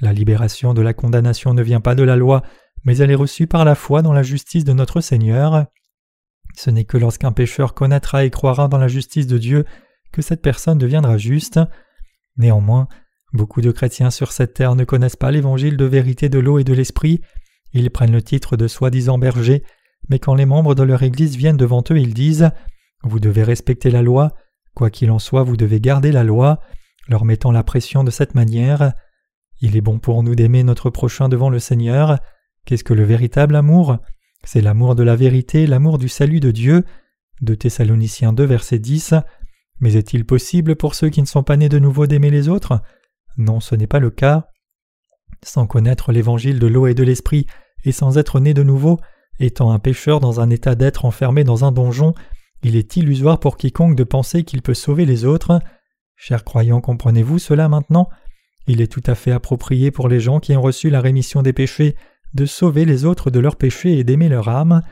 [0.00, 2.42] La libération de la condamnation ne vient pas de la loi,
[2.84, 5.66] mais elle est reçue par la foi dans la justice de notre Seigneur.
[6.56, 9.64] Ce n'est que lorsqu'un pécheur connaîtra et croira dans la justice de Dieu
[10.10, 11.60] que cette personne deviendra juste.
[12.36, 12.88] Néanmoins,
[13.32, 16.64] beaucoup de chrétiens sur cette terre ne connaissent pas l'évangile de vérité de l'eau et
[16.64, 17.20] de l'esprit.
[17.72, 19.62] Ils prennent le titre de soi-disant berger,
[20.08, 22.50] mais quand les membres de leur Église viennent devant eux, ils disent
[23.04, 24.34] Vous devez respecter la loi,
[24.74, 26.60] quoi qu'il en soit, vous devez garder la loi,
[27.08, 28.92] leur mettant la pression de cette manière.
[29.60, 32.18] Il est bon pour nous d'aimer notre prochain devant le Seigneur.
[32.64, 33.98] Qu'est-ce que le véritable amour?
[34.44, 36.84] C'est l'amour de la vérité, l'amour du salut de Dieu.
[37.40, 39.14] De Thessaloniciens 2, verset 10.
[39.80, 42.80] Mais est-il possible pour ceux qui ne sont pas nés de nouveau d'aimer les autres?
[43.36, 44.48] Non, ce n'est pas le cas.
[45.42, 47.46] Sans connaître l'évangile de l'eau et de l'esprit,
[47.84, 49.00] et sans être né de nouveau,
[49.40, 52.14] étant un pécheur dans un état d'être enfermé dans un donjon,
[52.62, 55.60] il est illusoire pour quiconque de penser qu'il peut sauver les autres.
[56.24, 58.08] Chers croyants, comprenez-vous cela maintenant?
[58.68, 61.52] Il est tout à fait approprié pour les gens qui ont reçu la rémission des
[61.52, 61.96] péchés
[62.32, 64.82] de sauver les autres de leurs péchés et d'aimer leur âme.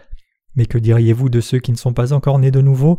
[0.57, 2.99] Mais que diriez-vous de ceux qui ne sont pas encore nés de nouveau?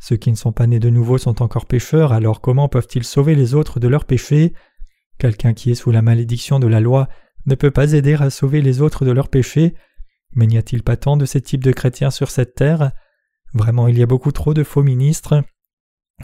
[0.00, 3.36] Ceux qui ne sont pas nés de nouveau sont encore pécheurs, alors comment peuvent-ils sauver
[3.36, 4.52] les autres de leurs péchés?
[5.18, 7.08] Quelqu'un qui est sous la malédiction de la loi
[7.46, 9.76] ne peut pas aider à sauver les autres de leurs péchés.
[10.34, 12.90] Mais n'y a-t-il pas tant de ces types de chrétiens sur cette terre?
[13.54, 15.44] Vraiment, il y a beaucoup trop de faux ministres.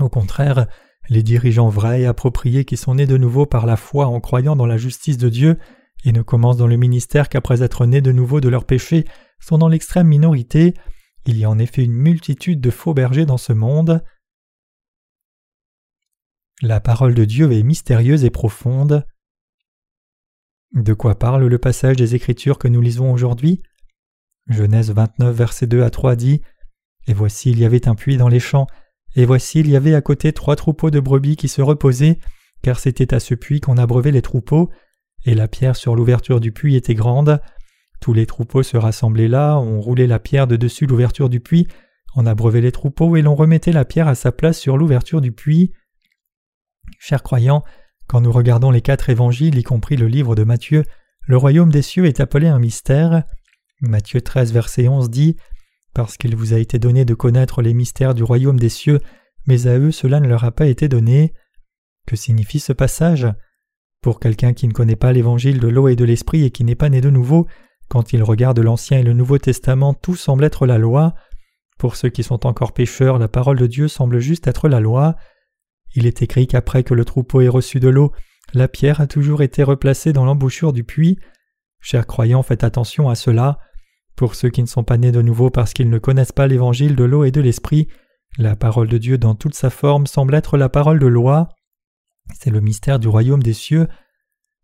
[0.01, 0.67] Au contraire,
[1.09, 4.57] les dirigeants vrais et appropriés qui sont nés de nouveau par la foi en croyant
[4.57, 5.59] dans la justice de Dieu
[6.05, 9.05] et ne commencent dans le ministère qu'après être nés de nouveau de leurs péchés
[9.41, 10.75] sont dans l'extrême minorité.
[11.25, 14.05] Il y a en effet une multitude de faux bergers dans ce monde.
[16.63, 19.07] La parole de Dieu est mystérieuse et profonde.
[20.73, 23.63] De quoi parle le passage des Écritures que nous lisons aujourd'hui?
[24.49, 26.41] Genèse 29, verset 2 à 3 dit
[27.09, 28.67] Et voici il y avait un puits dans les champs,
[29.17, 32.19] et voici il y avait à côté trois troupeaux de brebis qui se reposaient,
[32.63, 34.71] car c'était à ce puits qu'on abreuvait les troupeaux,
[35.25, 37.41] et la pierre sur l'ouverture du puits était grande.
[38.01, 41.67] Tous les troupeaux se rassemblaient là, on roulait la pierre de dessus l'ouverture du puits,
[42.15, 45.33] on abreuvait les troupeaux et l'on remettait la pierre à sa place sur l'ouverture du
[45.33, 45.73] puits.
[46.99, 47.65] Chers croyants,
[48.07, 50.85] quand nous regardons les quatre évangiles, y compris le livre de Matthieu,
[51.27, 53.25] le royaume des cieux est appelé un mystère.
[53.81, 55.37] Matthieu 13, verset 11 dit
[55.97, 59.01] Parce qu'il vous a été donné de connaître les mystères du royaume des cieux,
[59.47, 61.33] mais à eux cela ne leur a pas été donné.
[62.07, 63.27] Que signifie ce passage?
[64.03, 66.75] Pour quelqu'un qui ne connaît pas l'évangile de l'eau et de l'esprit et qui n'est
[66.75, 67.47] pas né de nouveau,
[67.89, 71.15] quand il regarde l'Ancien et le Nouveau Testament, tout semble être la loi.
[71.79, 75.17] Pour ceux qui sont encore pécheurs, la parole de Dieu semble juste être la loi.
[75.95, 78.13] Il est écrit qu'après que le troupeau ait reçu de l'eau,
[78.53, 81.19] la pierre a toujours été replacée dans l'embouchure du puits.
[81.81, 83.61] Chers croyants, faites attention à cela.
[84.17, 86.97] Pour ceux qui ne sont pas nés de nouveau parce qu'ils ne connaissent pas l'évangile
[86.97, 87.89] de l'eau et de l'esprit,
[88.39, 91.51] la parole de Dieu dans toute sa forme semble être la parole de loi.
[92.35, 93.89] C'est le mystère du royaume des cieux.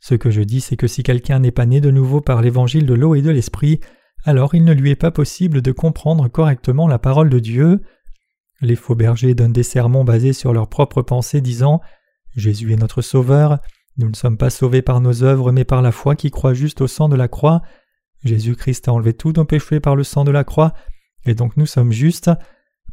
[0.00, 2.86] Ce que je dis, c'est que si quelqu'un n'est pas né de nouveau par l'évangile
[2.86, 3.80] de l'eau et de l'esprit,
[4.24, 7.82] alors il ne lui est pas possible de comprendre correctement la parole de Dieu.
[8.60, 11.80] Les faux bergers donnent des sermons basés sur leurs propres pensées disant
[12.34, 13.58] Jésus est notre Sauveur,
[13.98, 16.80] nous ne sommes pas sauvés par nos œuvres mais par la foi qui croit juste
[16.80, 17.62] au sang de la croix,
[18.24, 20.74] Jésus-Christ a enlevé tous nos péchés par le sang de la croix,
[21.24, 22.30] et donc nous sommes justes,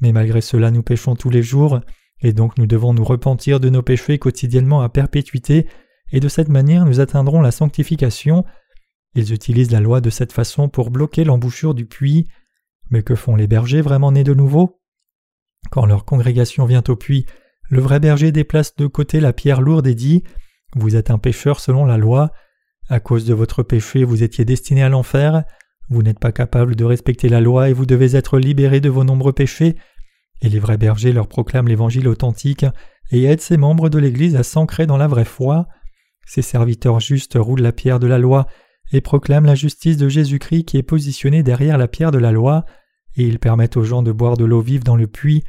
[0.01, 1.81] mais malgré cela nous péchons tous les jours,
[2.21, 5.67] et donc nous devons nous repentir de nos péchés quotidiennement à perpétuité,
[6.11, 8.45] et de cette manière nous atteindrons la sanctification.
[9.15, 12.27] Ils utilisent la loi de cette façon pour bloquer l'embouchure du puits.
[12.89, 14.81] Mais que font les bergers vraiment nés de nouveau?
[15.71, 17.25] Quand leur congrégation vient au puits,
[17.69, 20.23] le vrai berger déplace de côté la pierre lourde et dit
[20.75, 22.31] Vous êtes un pécheur selon la loi,
[22.89, 25.43] à cause de votre péché, vous étiez destiné à l'enfer.
[25.89, 29.03] Vous n'êtes pas capable de respecter la loi et vous devez être libérés de vos
[29.03, 29.75] nombreux péchés.
[30.41, 32.65] Et les vrais bergers leur proclament l'évangile authentique
[33.11, 35.67] et aident ces membres de l'Église à s'ancrer dans la vraie foi.
[36.25, 38.47] Ces serviteurs justes roulent la pierre de la loi
[38.91, 42.65] et proclament la justice de Jésus-Christ qui est positionnée derrière la pierre de la loi,
[43.15, 45.43] et ils permettent aux gens de boire de l'eau vive dans le puits.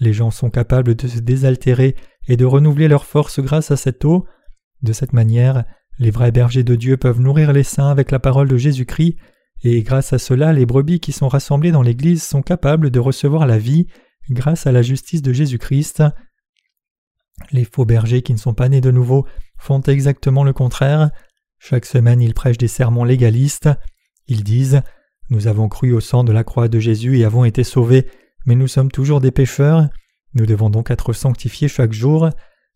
[0.00, 1.96] Les gens sont capables de se désaltérer
[2.28, 4.26] et de renouveler leur force grâce à cette eau.
[4.82, 5.64] De cette manière,
[6.02, 9.16] les vrais bergers de Dieu peuvent nourrir les saints avec la parole de Jésus-Christ,
[9.62, 13.46] et grâce à cela les brebis qui sont rassemblées dans l'Église sont capables de recevoir
[13.46, 13.86] la vie
[14.28, 16.02] grâce à la justice de Jésus-Christ.
[17.52, 19.26] Les faux bergers qui ne sont pas nés de nouveau
[19.58, 21.10] font exactement le contraire.
[21.60, 23.70] Chaque semaine ils prêchent des sermons légalistes.
[24.26, 24.82] Ils disent
[25.30, 28.08] Nous avons cru au sang de la croix de Jésus et avons été sauvés,
[28.44, 29.88] mais nous sommes toujours des pécheurs.
[30.34, 32.28] Nous devons donc être sanctifiés chaque jour.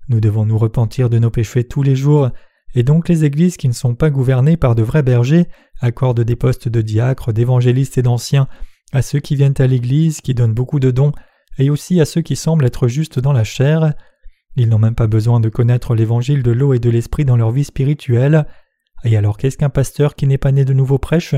[0.08, 2.30] Nous devons nous repentir de nos péchés tous les jours
[2.76, 5.48] et donc les églises qui ne sont pas gouvernées par de vrais bergers
[5.80, 8.48] accordent des postes de diacres, d'évangélistes et d'anciens
[8.92, 11.12] à ceux qui viennent à l'église, qui donnent beaucoup de dons,
[11.58, 13.94] et aussi à ceux qui semblent être justes dans la chair.
[14.56, 17.50] Ils n'ont même pas besoin de connaître l'évangile de l'eau et de l'esprit dans leur
[17.50, 18.46] vie spirituelle.
[19.04, 21.34] Et alors qu'est-ce qu'un pasteur qui n'est pas né de nouveau prêche?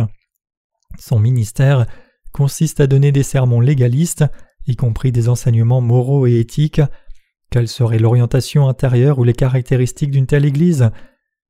[0.98, 1.86] Son ministère
[2.32, 4.24] consiste à donner des sermons légalistes,
[4.66, 6.82] y compris des enseignements moraux et éthiques.
[7.50, 10.90] Quelle serait l'orientation intérieure ou les caractéristiques d'une telle Église?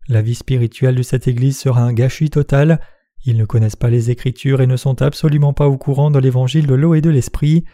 [0.08, 2.80] La vie spirituelle de cette Église sera un gâchis total.
[3.24, 6.66] Ils ne connaissent pas les Écritures et ne sont absolument pas au courant de l'évangile
[6.66, 7.64] de l'eau et de l'esprit.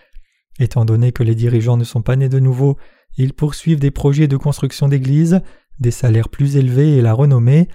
[0.58, 2.76] Étant donné que les dirigeants ne sont pas nés de nouveau,
[3.16, 5.40] ils poursuivent des projets de construction d'églises,
[5.78, 7.68] des salaires plus élevés et la renommée.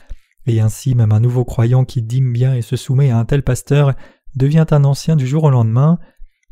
[0.47, 3.43] et ainsi même un nouveau croyant qui dîme bien et se soumet à un tel
[3.43, 3.93] pasteur
[4.35, 5.99] devient un ancien du jour au lendemain.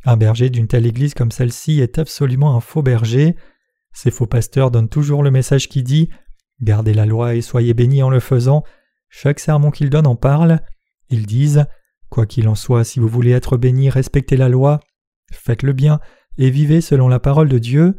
[0.06, 3.36] Un berger d'une telle église comme celle-ci est absolument un faux berger.
[3.94, 6.10] Ces faux pasteurs donnent toujours le message qui dit
[6.62, 8.64] Gardez la loi et soyez bénis en le faisant.
[9.10, 10.60] Chaque sermon qu'ils donnent en parle.
[11.10, 11.66] Ils disent
[12.10, 14.80] Quoi qu'il en soit, si vous voulez être bénis, respectez la loi,
[15.32, 16.00] faites le bien
[16.38, 17.96] et vivez selon la parole de Dieu.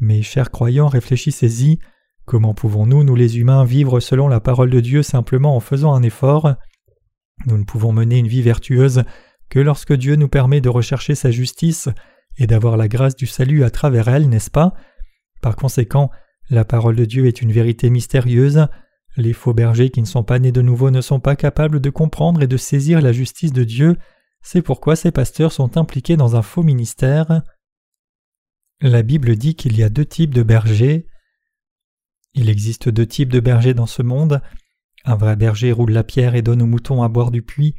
[0.00, 1.78] Mais chers croyants, réfléchissez-y.
[2.24, 6.02] Comment pouvons-nous, nous les humains, vivre selon la parole de Dieu simplement en faisant un
[6.02, 6.54] effort?
[7.46, 9.02] Nous ne pouvons mener une vie vertueuse
[9.48, 11.88] que lorsque Dieu nous permet de rechercher sa justice
[12.36, 14.74] et d'avoir la grâce du salut à travers elle, n'est-ce pas?
[15.40, 16.10] Par conséquent,
[16.50, 18.66] la parole de Dieu est une vérité mystérieuse.
[19.16, 21.90] Les faux bergers qui ne sont pas nés de nouveau ne sont pas capables de
[21.90, 23.96] comprendre et de saisir la justice de Dieu.
[24.42, 27.42] C'est pourquoi ces pasteurs sont impliqués dans un faux ministère.
[28.80, 31.06] La Bible dit qu'il y a deux types de bergers.
[32.34, 34.40] Il existe deux types de bergers dans ce monde.
[35.04, 37.74] Un vrai berger roule la pierre et donne aux moutons à boire du puits.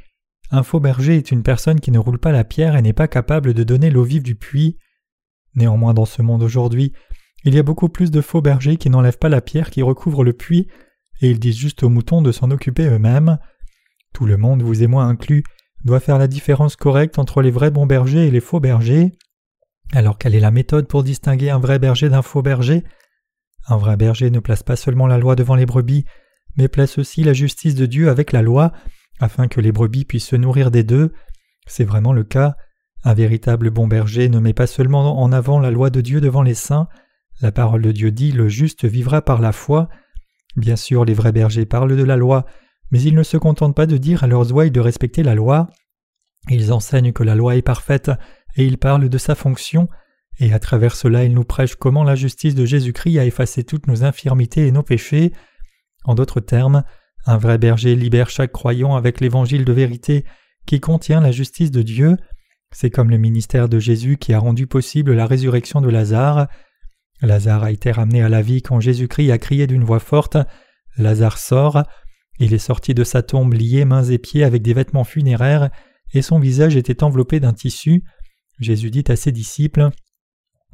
[0.51, 3.07] Un faux berger est une personne qui ne roule pas la pierre et n'est pas
[3.07, 4.77] capable de donner l'eau vive du puits.
[5.55, 6.93] Néanmoins dans ce monde aujourd'hui,
[7.45, 10.23] il y a beaucoup plus de faux bergers qui n'enlèvent pas la pierre qui recouvre
[10.23, 10.67] le puits,
[11.21, 13.39] et ils disent juste aux moutons de s'en occuper eux-mêmes.
[14.13, 15.43] Tout le monde, vous et moi inclus,
[15.83, 19.11] doit faire la différence correcte entre les vrais bons bergers et les faux bergers.
[19.93, 22.83] Alors quelle est la méthode pour distinguer un vrai berger d'un faux berger?
[23.67, 26.05] Un vrai berger ne place pas seulement la loi devant les brebis,
[26.57, 28.71] mais place aussi la justice de Dieu avec la loi,
[29.19, 31.13] afin que les brebis puissent se nourrir des deux.
[31.67, 32.55] C'est vraiment le cas.
[33.03, 36.41] Un véritable bon berger ne met pas seulement en avant la loi de Dieu devant
[36.41, 36.87] les saints,
[37.41, 39.89] la parole de Dieu dit Le juste vivra par la foi.
[40.55, 42.45] Bien sûr, les vrais bergers parlent de la loi,
[42.91, 45.69] mais ils ne se contentent pas de dire à leurs ouailles de respecter la loi.
[46.49, 48.11] Ils enseignent que la loi est parfaite,
[48.55, 49.87] et ils parlent de sa fonction,
[50.39, 53.87] et à travers cela ils nous prêchent comment la justice de Jésus-Christ a effacé toutes
[53.87, 55.33] nos infirmités et nos péchés.
[56.05, 56.83] En d'autres termes,
[57.25, 60.25] un vrai berger libère chaque croyant avec l'évangile de vérité
[60.65, 62.15] qui contient la justice de Dieu.
[62.71, 66.47] C'est comme le ministère de Jésus qui a rendu possible la résurrection de Lazare.
[67.21, 70.37] Lazare a été ramené à la vie quand Jésus-Christ a crié d'une voix forte
[70.97, 71.83] Lazare sort.
[72.39, 75.69] Il est sorti de sa tombe lié mains et pieds avec des vêtements funéraires,
[76.13, 78.03] et son visage était enveloppé d'un tissu.
[78.59, 79.89] Jésus dit à ses disciples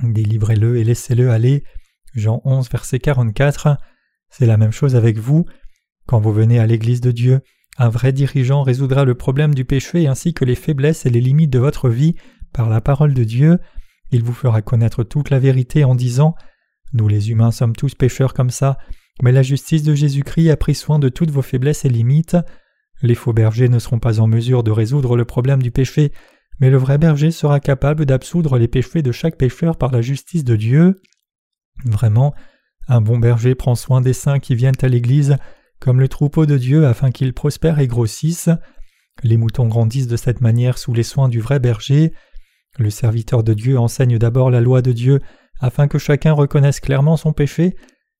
[0.03, 1.63] Délivrez-le et laissez-le aller.
[2.13, 3.77] Jean 11, verset 44.
[4.29, 5.45] C'est la même chose avec vous.
[6.05, 7.41] Quand vous venez à l'Église de Dieu,
[7.77, 11.49] un vrai dirigeant résoudra le problème du péché ainsi que les faiblesses et les limites
[11.49, 12.15] de votre vie
[12.53, 13.60] par la parole de Dieu.
[14.15, 16.36] Il vous fera connaître toute la vérité en disant
[16.93, 18.78] Nous les humains sommes tous pécheurs comme ça,
[19.21, 22.38] mais la justice de Jésus-Christ a pris soin de toutes vos faiblesses et limites.
[23.01, 26.13] Les faux bergers ne seront pas en mesure de résoudre le problème du péché,
[26.62, 30.45] mais le vrai berger sera capable d'absoudre les péchés de chaque pécheur par la justice
[30.45, 31.01] de Dieu.
[31.84, 32.34] Vraiment,
[32.88, 35.36] un bon berger prend soin des saints qui viennent à l'Église
[35.82, 38.49] comme le troupeau de Dieu afin qu'ils prospèrent et grossissent.
[39.23, 42.13] Les moutons grandissent de cette manière sous les soins du vrai berger.
[42.78, 45.22] Le serviteur de Dieu enseigne d'abord la loi de Dieu
[45.60, 47.76] afin que chacun reconnaisse clairement son péché,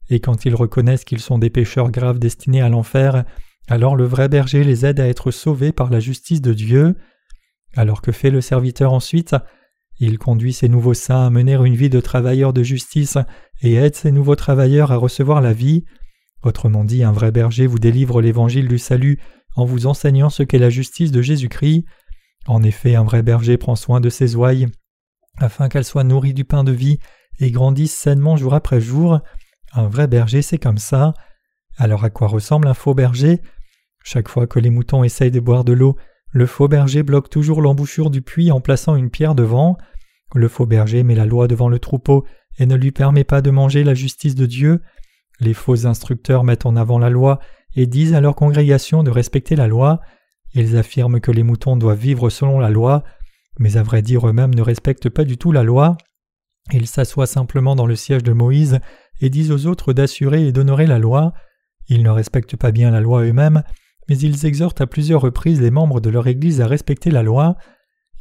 [0.10, 3.26] et quand ils reconnaissent qu'ils sont des pécheurs graves destinés à l'enfer,
[3.68, 6.96] alors le vrai berger les aide à être sauvés par la justice de Dieu.
[7.76, 9.36] Alors que fait le serviteur ensuite?
[10.00, 13.18] Il conduit ces nouveaux saints à mener une vie de travailleurs de justice
[13.62, 15.86] et aide ces nouveaux travailleurs à recevoir la vie.
[16.44, 19.20] Autrement dit, un vrai berger vous délivre l'évangile du salut
[19.56, 21.86] en vous enseignant ce qu'est la justice de Jésus-Christ.
[22.48, 24.68] En effet, un vrai berger prend soin de ses ouailles,
[25.38, 27.00] afin qu'elles soient nourries du pain de vie
[27.40, 29.20] et grandissent sainement jour après jour.
[29.74, 31.14] Un vrai berger, c'est comme ça.
[31.78, 33.42] Alors à quoi ressemble un faux berger?
[34.04, 35.98] Chaque fois que les moutons essayent de boire de l'eau,
[36.32, 39.78] le faux berger bloque toujours l'embouchure du puits en plaçant une pierre devant.
[40.34, 42.26] Le faux berger met la loi devant le troupeau
[42.58, 44.82] et ne lui permet pas de manger la justice de Dieu.
[45.40, 47.40] Les faux instructeurs mettent en avant la loi
[47.76, 50.00] et disent à leur congrégation de respecter la loi.
[50.56, 53.04] Ils affirment que les moutons doivent vivre selon la loi,
[53.60, 55.98] mais à vrai dire eux-mêmes ne respectent pas du tout la loi.
[56.72, 58.80] Ils s'assoient simplement dans le siège de Moïse
[59.22, 61.34] et disent aux autres d'assurer et d'honorer la loi.
[61.90, 63.64] Ils ne respectent pas bien la loi eux-mêmes,
[64.08, 67.58] mais ils exhortent à plusieurs reprises les membres de leur Église à respecter la loi.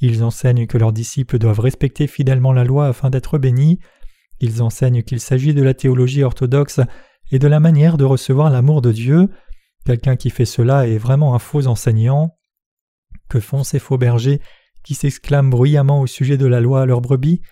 [0.01, 3.79] Ils enseignent que leurs disciples doivent respecter fidèlement la loi afin d'être bénis.
[4.40, 6.81] Ils enseignent qu'il s'agit de la théologie orthodoxe
[7.31, 9.31] et de la manière de recevoir l'amour de Dieu.
[9.85, 12.37] Quelqu'un qui fait cela est vraiment un faux enseignant.
[13.29, 14.40] Que font ces faux bergers
[14.83, 17.42] qui s'exclament bruyamment au sujet de la loi à leurs brebis?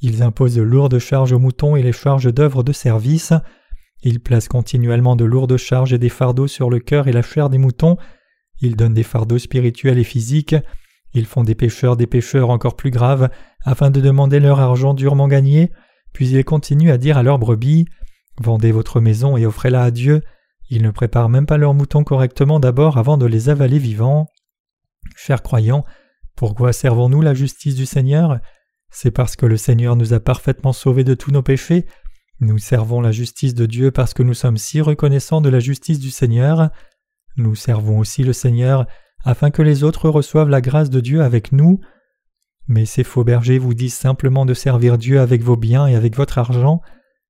[0.00, 3.32] Ils imposent de lourdes charges aux moutons et les charges d'œuvres de service.
[4.02, 7.48] Ils placent continuellement de lourdes charges et des fardeaux sur le cœur et la chair
[7.50, 7.96] des moutons.
[8.60, 10.56] Ils donnent des fardeaux spirituels et physiques.
[11.14, 13.30] Ils font des pécheurs des pécheurs encore plus graves
[13.64, 15.72] afin de demander leur argent durement gagné.
[16.12, 17.86] Puis ils continuent à dire à leurs brebis
[18.38, 20.22] Vendez votre maison et offrez-la à Dieu
[20.68, 24.26] Ils ne préparent même pas leurs moutons correctement d'abord avant de les avaler vivants.
[25.14, 25.84] Chers croyants,
[26.34, 28.40] pourquoi servons-nous la justice du Seigneur?
[28.90, 31.86] C'est parce que le Seigneur nous a parfaitement sauvés de tous nos péchés.
[32.40, 35.98] Nous servons la justice de Dieu parce que nous sommes si reconnaissants de la justice
[35.98, 36.70] du Seigneur.
[37.36, 38.86] Nous servons aussi le Seigneur
[39.24, 41.80] afin que les autres reçoivent la grâce de Dieu avec nous.
[42.68, 46.16] Mais ces faux bergers vous disent simplement de servir Dieu avec vos biens et avec
[46.16, 46.82] votre argent.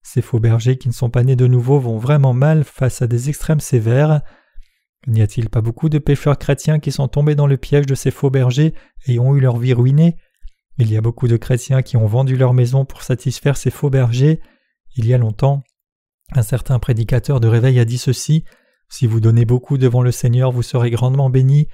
[0.09, 3.09] Ces faux bergers qui ne sont pas nés de nouveau vont vraiment mal face à
[3.09, 4.21] des extrêmes sévères.
[5.09, 8.13] N'y a-t-il pas beaucoup de pécheurs chrétiens qui sont tombés dans le piège de ces
[8.13, 8.73] faux bergers
[9.09, 10.17] et ont eu leur vie ruinée?
[10.79, 13.91] Il y a beaucoup de chrétiens qui ont vendu leur maison pour satisfaire ces faux
[13.91, 14.41] bergers.
[14.95, 15.65] Il y a longtemps,
[16.37, 18.45] un certain prédicateur de réveil a dit ceci
[18.89, 21.67] Si vous donnez beaucoup devant le Seigneur, vous serez grandement bénis.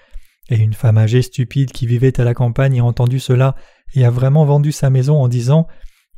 [0.49, 3.57] Et une femme âgée stupide qui vivait à la campagne a entendu cela
[3.95, 5.69] et a vraiment vendu sa maison en disant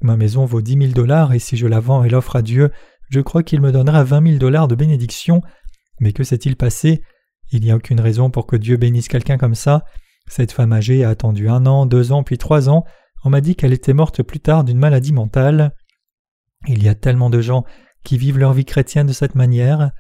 [0.00, 2.70] Ma maison vaut dix mille dollars et si je la vends et l'offre à Dieu,
[3.11, 5.40] je crois qu'il me donnera vingt mille dollars de bénédiction.
[6.00, 7.02] Mais que s'est-il passé?
[7.52, 9.85] Il n'y a aucune raison pour que Dieu bénisse quelqu'un comme ça.
[10.26, 12.85] Cette femme âgée a attendu un an, deux ans, puis trois ans.
[13.24, 15.72] On m'a dit qu'elle était morte plus tard d'une maladie mentale.
[16.66, 17.64] Il y a tellement de gens
[18.02, 19.92] qui vivent leur vie chrétienne de cette manière.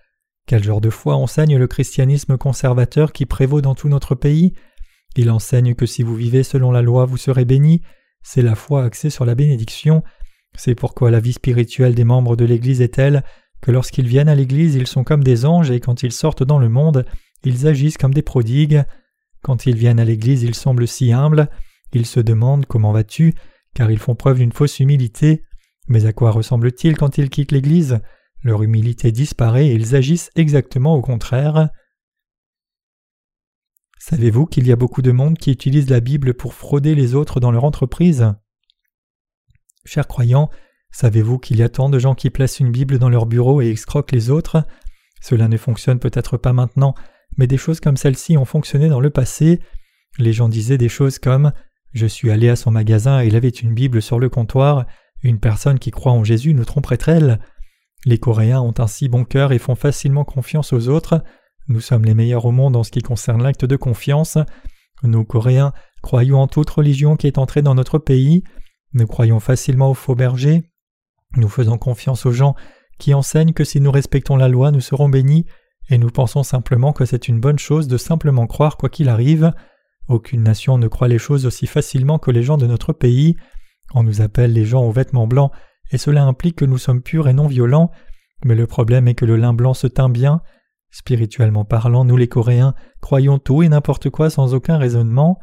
[0.46, 4.52] Quel genre de foi enseigne le christianisme conservateur qui prévaut dans tout notre pays?
[5.16, 7.82] Il enseigne que si vous vivez selon la loi, vous serez bénis.
[8.24, 10.02] C'est la foi axée sur la bénédiction.
[10.56, 13.22] C'est pourquoi la vie spirituelle des membres de l'Église est telle
[13.60, 16.58] que lorsqu'ils viennent à l'Église, ils sont comme des anges et quand ils sortent dans
[16.58, 17.04] le monde,
[17.44, 18.82] ils agissent comme des prodigues.
[19.42, 21.48] Quand ils viennent à l'Église, ils semblent si humbles.
[21.92, 23.34] Ils se demandent comment vas-tu,
[23.74, 25.44] car ils font preuve d'une fausse humilité.
[25.86, 28.00] Mais à quoi ressemblent-ils quand ils quittent l'Église?
[28.42, 31.68] Leur humilité disparaît et ils agissent exactement au contraire.
[34.06, 37.40] Savez-vous qu'il y a beaucoup de monde qui utilise la Bible pour frauder les autres
[37.40, 38.34] dans leur entreprise?
[39.86, 40.50] Chers croyants,
[40.90, 43.70] savez-vous qu'il y a tant de gens qui placent une Bible dans leur bureau et
[43.70, 44.66] escroquent les autres?
[45.22, 46.94] Cela ne fonctionne peut-être pas maintenant,
[47.38, 49.60] mais des choses comme celle-ci ont fonctionné dans le passé.
[50.18, 51.52] Les gens disaient des choses comme
[51.94, 54.84] Je suis allé à son magasin et il avait une Bible sur le comptoir.
[55.22, 57.40] Une personne qui croit en Jésus nous tromperait-elle?
[58.04, 61.24] Les Coréens ont un si bon cœur et font facilement confiance aux autres.
[61.68, 64.38] Nous sommes les meilleurs au monde en ce qui concerne l'acte de confiance.
[65.02, 65.72] Nous, Coréens,
[66.02, 68.42] croyons en toute religion qui est entrée dans notre pays.
[68.92, 70.62] Nous croyons facilement aux faux bergers.
[71.36, 72.54] Nous faisons confiance aux gens
[72.98, 75.46] qui enseignent que si nous respectons la loi, nous serons bénis,
[75.90, 79.52] et nous pensons simplement que c'est une bonne chose de simplement croire quoi qu'il arrive.
[80.08, 83.36] Aucune nation ne croit les choses aussi facilement que les gens de notre pays.
[83.94, 85.52] On nous appelle les gens aux vêtements blancs
[85.90, 87.90] et cela implique que nous sommes purs et non violents,
[88.44, 90.40] mais le problème est que le lin blanc se teint bien.
[90.94, 95.40] Spirituellement parlant, nous les Coréens croyons tout et n'importe quoi sans aucun raisonnement.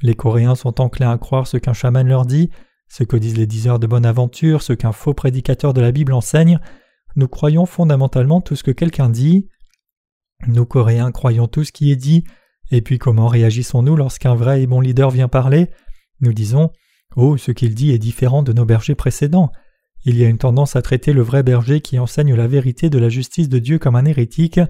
[0.00, 2.48] Les Coréens sont enclins à croire ce qu'un chaman leur dit,
[2.88, 6.14] ce que disent les diseurs de bonne aventure, ce qu'un faux prédicateur de la Bible
[6.14, 6.60] enseigne.
[7.14, 9.50] Nous croyons fondamentalement tout ce que quelqu'un dit.
[10.46, 12.24] Nous Coréens croyons tout ce qui est dit,
[12.70, 15.68] et puis comment réagissons-nous lorsqu'un vrai et bon leader vient parler?
[16.22, 16.70] Nous disons
[17.16, 19.52] Oh, ce qu'il dit est différent de nos bergers précédents.
[20.06, 22.98] Il y a une tendance à traiter le vrai berger qui enseigne la vérité de
[22.98, 24.60] la justice de Dieu comme un hérétique.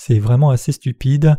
[0.00, 1.36] C'est vraiment assez stupide.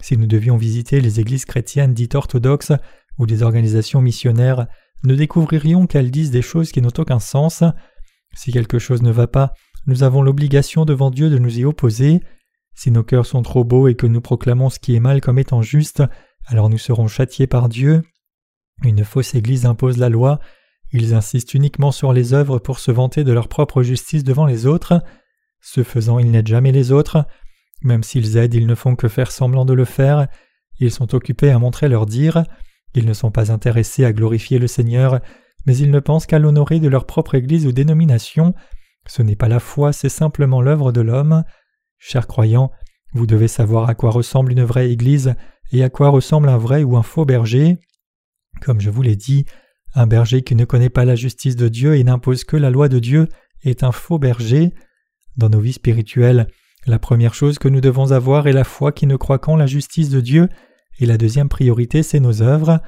[0.00, 2.70] Si nous devions visiter les églises chrétiennes dites orthodoxes
[3.18, 4.68] ou des organisations missionnaires,
[5.02, 7.64] nous découvririons qu'elles disent des choses qui n'ont aucun sens.
[8.36, 9.52] Si quelque chose ne va pas,
[9.86, 12.20] nous avons l'obligation devant Dieu de nous y opposer.
[12.76, 15.40] Si nos cœurs sont trop beaux et que nous proclamons ce qui est mal comme
[15.40, 16.04] étant juste,
[16.46, 18.02] alors nous serons châtiés par Dieu.
[18.84, 20.38] Une fausse Église impose la loi,
[20.92, 24.66] ils insistent uniquement sur les œuvres pour se vanter de leur propre justice devant les
[24.66, 25.02] autres.
[25.60, 27.26] Ce faisant, ils n'aident jamais les autres.
[27.82, 30.28] Même s'ils aident, ils ne font que faire semblant de le faire.
[30.80, 32.44] Ils sont occupés à montrer leur dire.
[32.94, 35.20] Ils ne sont pas intéressés à glorifier le Seigneur,
[35.66, 38.54] mais ils ne pensent qu'à l'honorer de leur propre Église ou dénomination.
[39.06, 41.44] Ce n'est pas la foi, c'est simplement l'œuvre de l'homme.
[41.98, 42.70] Chers croyants,
[43.12, 45.34] vous devez savoir à quoi ressemble une vraie Église
[45.72, 47.78] et à quoi ressemble un vrai ou un faux berger.
[48.60, 49.44] Comme je vous l'ai dit,
[49.94, 52.88] un berger qui ne connaît pas la justice de Dieu et n'impose que la loi
[52.88, 53.28] de Dieu
[53.62, 54.72] est un faux berger.
[55.36, 56.48] Dans nos vies spirituelles,
[56.86, 59.66] la première chose que nous devons avoir est la foi qui ne croit qu'en la
[59.66, 60.48] justice de Dieu,
[61.00, 62.80] et la deuxième priorité c'est nos œuvres.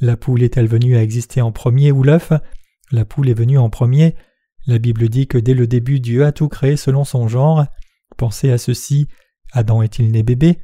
[0.00, 2.32] La poule est-elle venue à exister en premier ou l'œuf?
[2.92, 4.14] La poule est venue en premier.
[4.66, 7.64] La Bible dit que dès le début Dieu a tout créé selon son genre.
[8.16, 9.08] Pensez à ceci.
[9.52, 10.58] Adam est-il né bébé?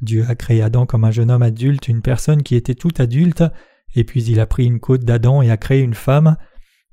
[0.00, 3.44] Dieu a créé Adam comme un jeune homme adulte, une personne qui était tout adulte,
[3.94, 6.36] et puis il a pris une côte d'Adam et a créé une femme.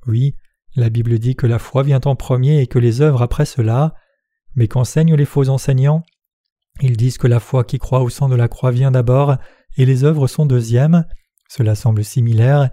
[0.07, 0.35] Oui,
[0.75, 3.93] la Bible dit que la foi vient en premier et que les œuvres après cela.
[4.55, 6.03] Mais qu'enseignent les faux enseignants?
[6.81, 9.37] Ils disent que la foi qui croit au sang de la croix vient d'abord
[9.77, 11.05] et les œuvres sont deuxième.
[11.49, 12.69] Cela semble similaire,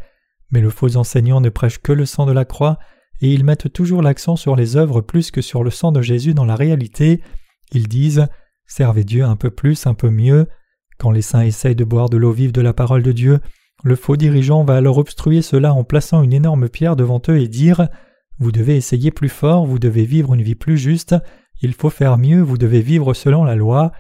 [0.51, 2.79] mais le faux enseignant ne prêche que le sang de la croix
[3.21, 6.35] et ils mettent toujours l'accent sur les œuvres plus que sur le sang de Jésus
[6.35, 7.21] dans la réalité,
[7.73, 8.27] Ils disent
[8.67, 10.47] Servez Dieu un peu plus, un peu mieux.
[10.99, 13.41] Quand les saints essayent de boire de l'eau vive de la parole de Dieu,
[13.83, 17.49] le faux dirigeant va alors obstruer cela en plaçant une énorme pierre devant eux et
[17.49, 17.89] dire
[18.39, 21.15] Vous devez essayer plus fort, vous devez vivre une vie plus juste,
[21.63, 23.93] il faut faire mieux, vous devez vivre selon la loi.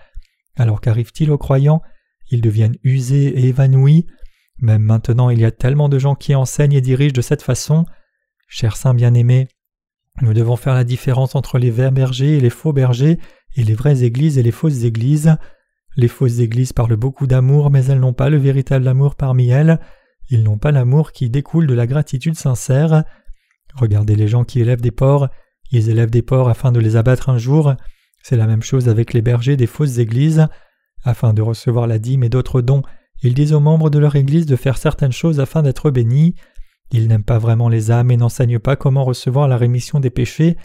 [0.56, 1.82] Alors qu'arrive-t-il aux croyants?
[2.30, 4.06] Ils deviennent usés et évanouis.
[4.58, 7.86] Même maintenant, il y a tellement de gens qui enseignent et dirigent de cette façon.
[8.48, 9.48] Chers saints bien-aimés,
[10.22, 13.18] nous devons faire la différence entre les vrais bergers et les faux bergers,
[13.56, 15.36] et les vraies églises et les fausses églises.
[15.96, 19.80] Les fausses églises parlent beaucoup d'amour, mais elles n'ont pas le véritable amour parmi elles.
[20.28, 23.04] Ils n'ont pas l'amour qui découle de la gratitude sincère.
[23.74, 25.28] Regardez les gens qui élèvent des porcs.
[25.71, 27.75] Ils élèvent des porcs afin de les abattre un jour.
[28.23, 30.47] C'est la même chose avec les bergers des fausses églises.
[31.05, 32.83] Afin de recevoir la dîme et d'autres dons,
[33.23, 36.35] ils disent aux membres de leur église de faire certaines choses afin d'être bénis.
[36.93, 40.57] Ils n'aiment pas vraiment les âmes et n'enseignent pas comment recevoir la rémission des péchés,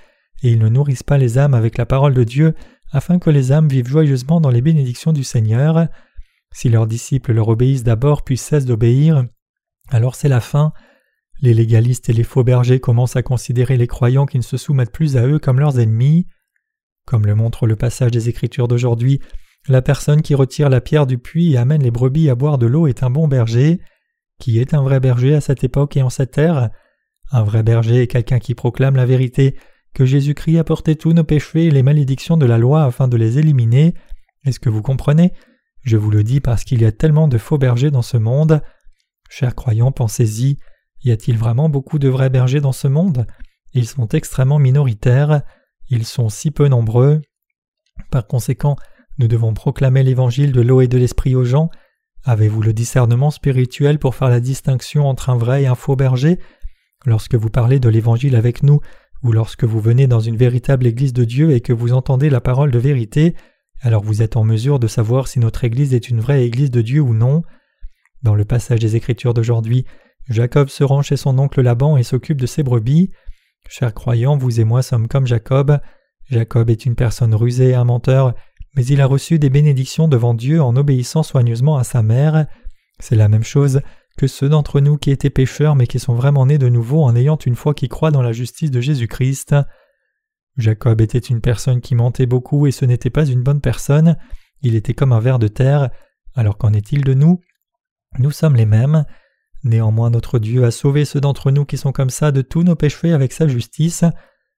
[0.42, 2.56] et ils ne nourrissent pas les âmes avec la parole de Dieu
[2.92, 5.88] afin que les âmes vivent joyeusement dans les bénédictions du Seigneur.
[6.54, 9.26] Si leurs disciples leur obéissent d'abord puis cessent d'obéir,
[9.90, 10.72] alors c'est la fin.
[11.46, 14.92] Les légalistes et les faux bergers commencent à considérer les croyants qui ne se soumettent
[14.92, 16.26] plus à eux comme leurs ennemis.
[17.06, 19.20] Comme le montre le passage des Écritures d'aujourd'hui,
[19.68, 22.66] la personne qui retire la pierre du puits et amène les brebis à boire de
[22.66, 23.80] l'eau est un bon berger.
[24.40, 26.72] Qui est un vrai berger à cette époque et en cette ère?
[27.32, 29.56] Un vrai berger est quelqu'un qui proclame la vérité,
[29.94, 33.18] que Jésus-Christ a porté tous nos péchés et les malédictions de la loi afin de
[33.18, 33.94] les éliminer.
[34.46, 35.32] Est-ce que vous comprenez?
[35.84, 38.64] Je vous le dis parce qu'il y a tellement de faux bergers dans ce monde.
[39.30, 40.58] Chers croyants, pensez-y.
[41.06, 43.28] Y a-t-il vraiment beaucoup de vrais bergers dans ce monde?
[43.74, 45.44] Ils sont extrêmement minoritaires.
[45.90, 47.22] Ils sont si peu nombreux.
[48.10, 48.76] Par conséquent,
[49.20, 51.70] nous devons proclamer l'évangile de l'eau et de l'esprit aux gens.
[52.24, 56.40] Avez-vous le discernement spirituel pour faire la distinction entre un vrai et un faux berger?
[57.06, 58.80] Lorsque vous parlez de l'évangile avec nous,
[59.22, 62.42] ou lorsque vous venez dans une véritable église de Dieu et que vous entendez la
[62.42, 63.36] parole de vérité,
[63.82, 66.82] alors vous êtes en mesure de savoir si notre église est une vraie église de
[66.82, 67.44] Dieu ou non.
[68.24, 69.86] Dans le passage des Écritures d'aujourd'hui,
[70.30, 73.12] Jacob se rend chez son oncle Laban et s'occupe de ses brebis.
[73.70, 75.80] Chers croyants, vous et moi sommes comme Jacob.
[76.30, 78.34] Jacob est une personne rusée et un menteur,
[78.76, 82.48] mais il a reçu des bénédictions devant Dieu en obéissant soigneusement à sa mère.
[83.00, 83.82] C'est la même chose
[84.18, 87.16] que ceux d'entre nous qui étaient pécheurs mais qui sont vraiment nés de nouveau en
[87.16, 89.56] ayant une foi qui croit dans la justice de Jésus-Christ.
[90.58, 94.18] Jacob était une personne qui mentait beaucoup et ce n'était pas une bonne personne,
[94.62, 95.90] il était comme un ver de terre,
[96.34, 97.42] alors qu'en est-il de nous?
[98.20, 99.06] Nous sommes les mêmes.
[99.66, 102.76] Néanmoins notre Dieu a sauvé ceux d'entre nous qui sont comme ça de tous nos
[102.76, 104.06] péchés avec sa justice.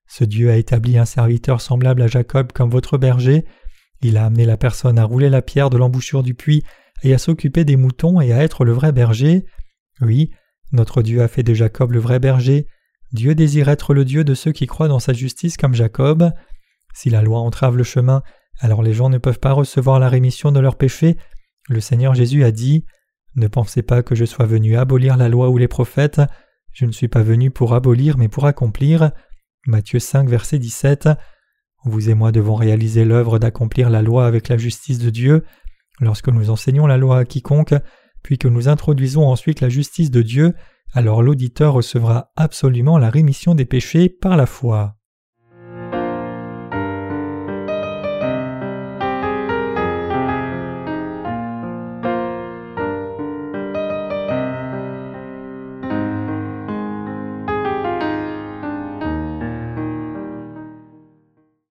[0.05, 3.45] Ce Dieu a établi un serviteur semblable à Jacob comme votre berger,
[4.01, 6.63] il a amené la personne à rouler la pierre de l'embouchure du puits
[7.03, 9.45] et à s'occuper des moutons et à être le vrai berger.
[10.01, 10.31] Oui,
[10.71, 12.67] notre Dieu a fait de Jacob le vrai berger.
[13.11, 16.31] Dieu désire être le Dieu de ceux qui croient dans sa justice comme Jacob.
[16.93, 18.21] Si la loi entrave le chemin,
[18.59, 21.17] alors les gens ne peuvent pas recevoir la rémission de leurs péchés.
[21.69, 22.85] Le Seigneur Jésus a dit
[23.37, 26.21] Ne pensez pas que je sois venu abolir la loi ou les prophètes.
[26.73, 29.11] Je ne suis pas venu pour abolir mais pour accomplir.
[29.67, 31.07] Matthieu 5, verset 17.
[31.85, 35.43] Vous et moi devons réaliser l'œuvre d'accomplir la loi avec la justice de Dieu.
[35.99, 37.75] Lorsque nous enseignons la loi à quiconque,
[38.23, 40.55] puis que nous introduisons ensuite la justice de Dieu,
[40.93, 44.96] alors l'auditeur recevra absolument la rémission des péchés par la foi.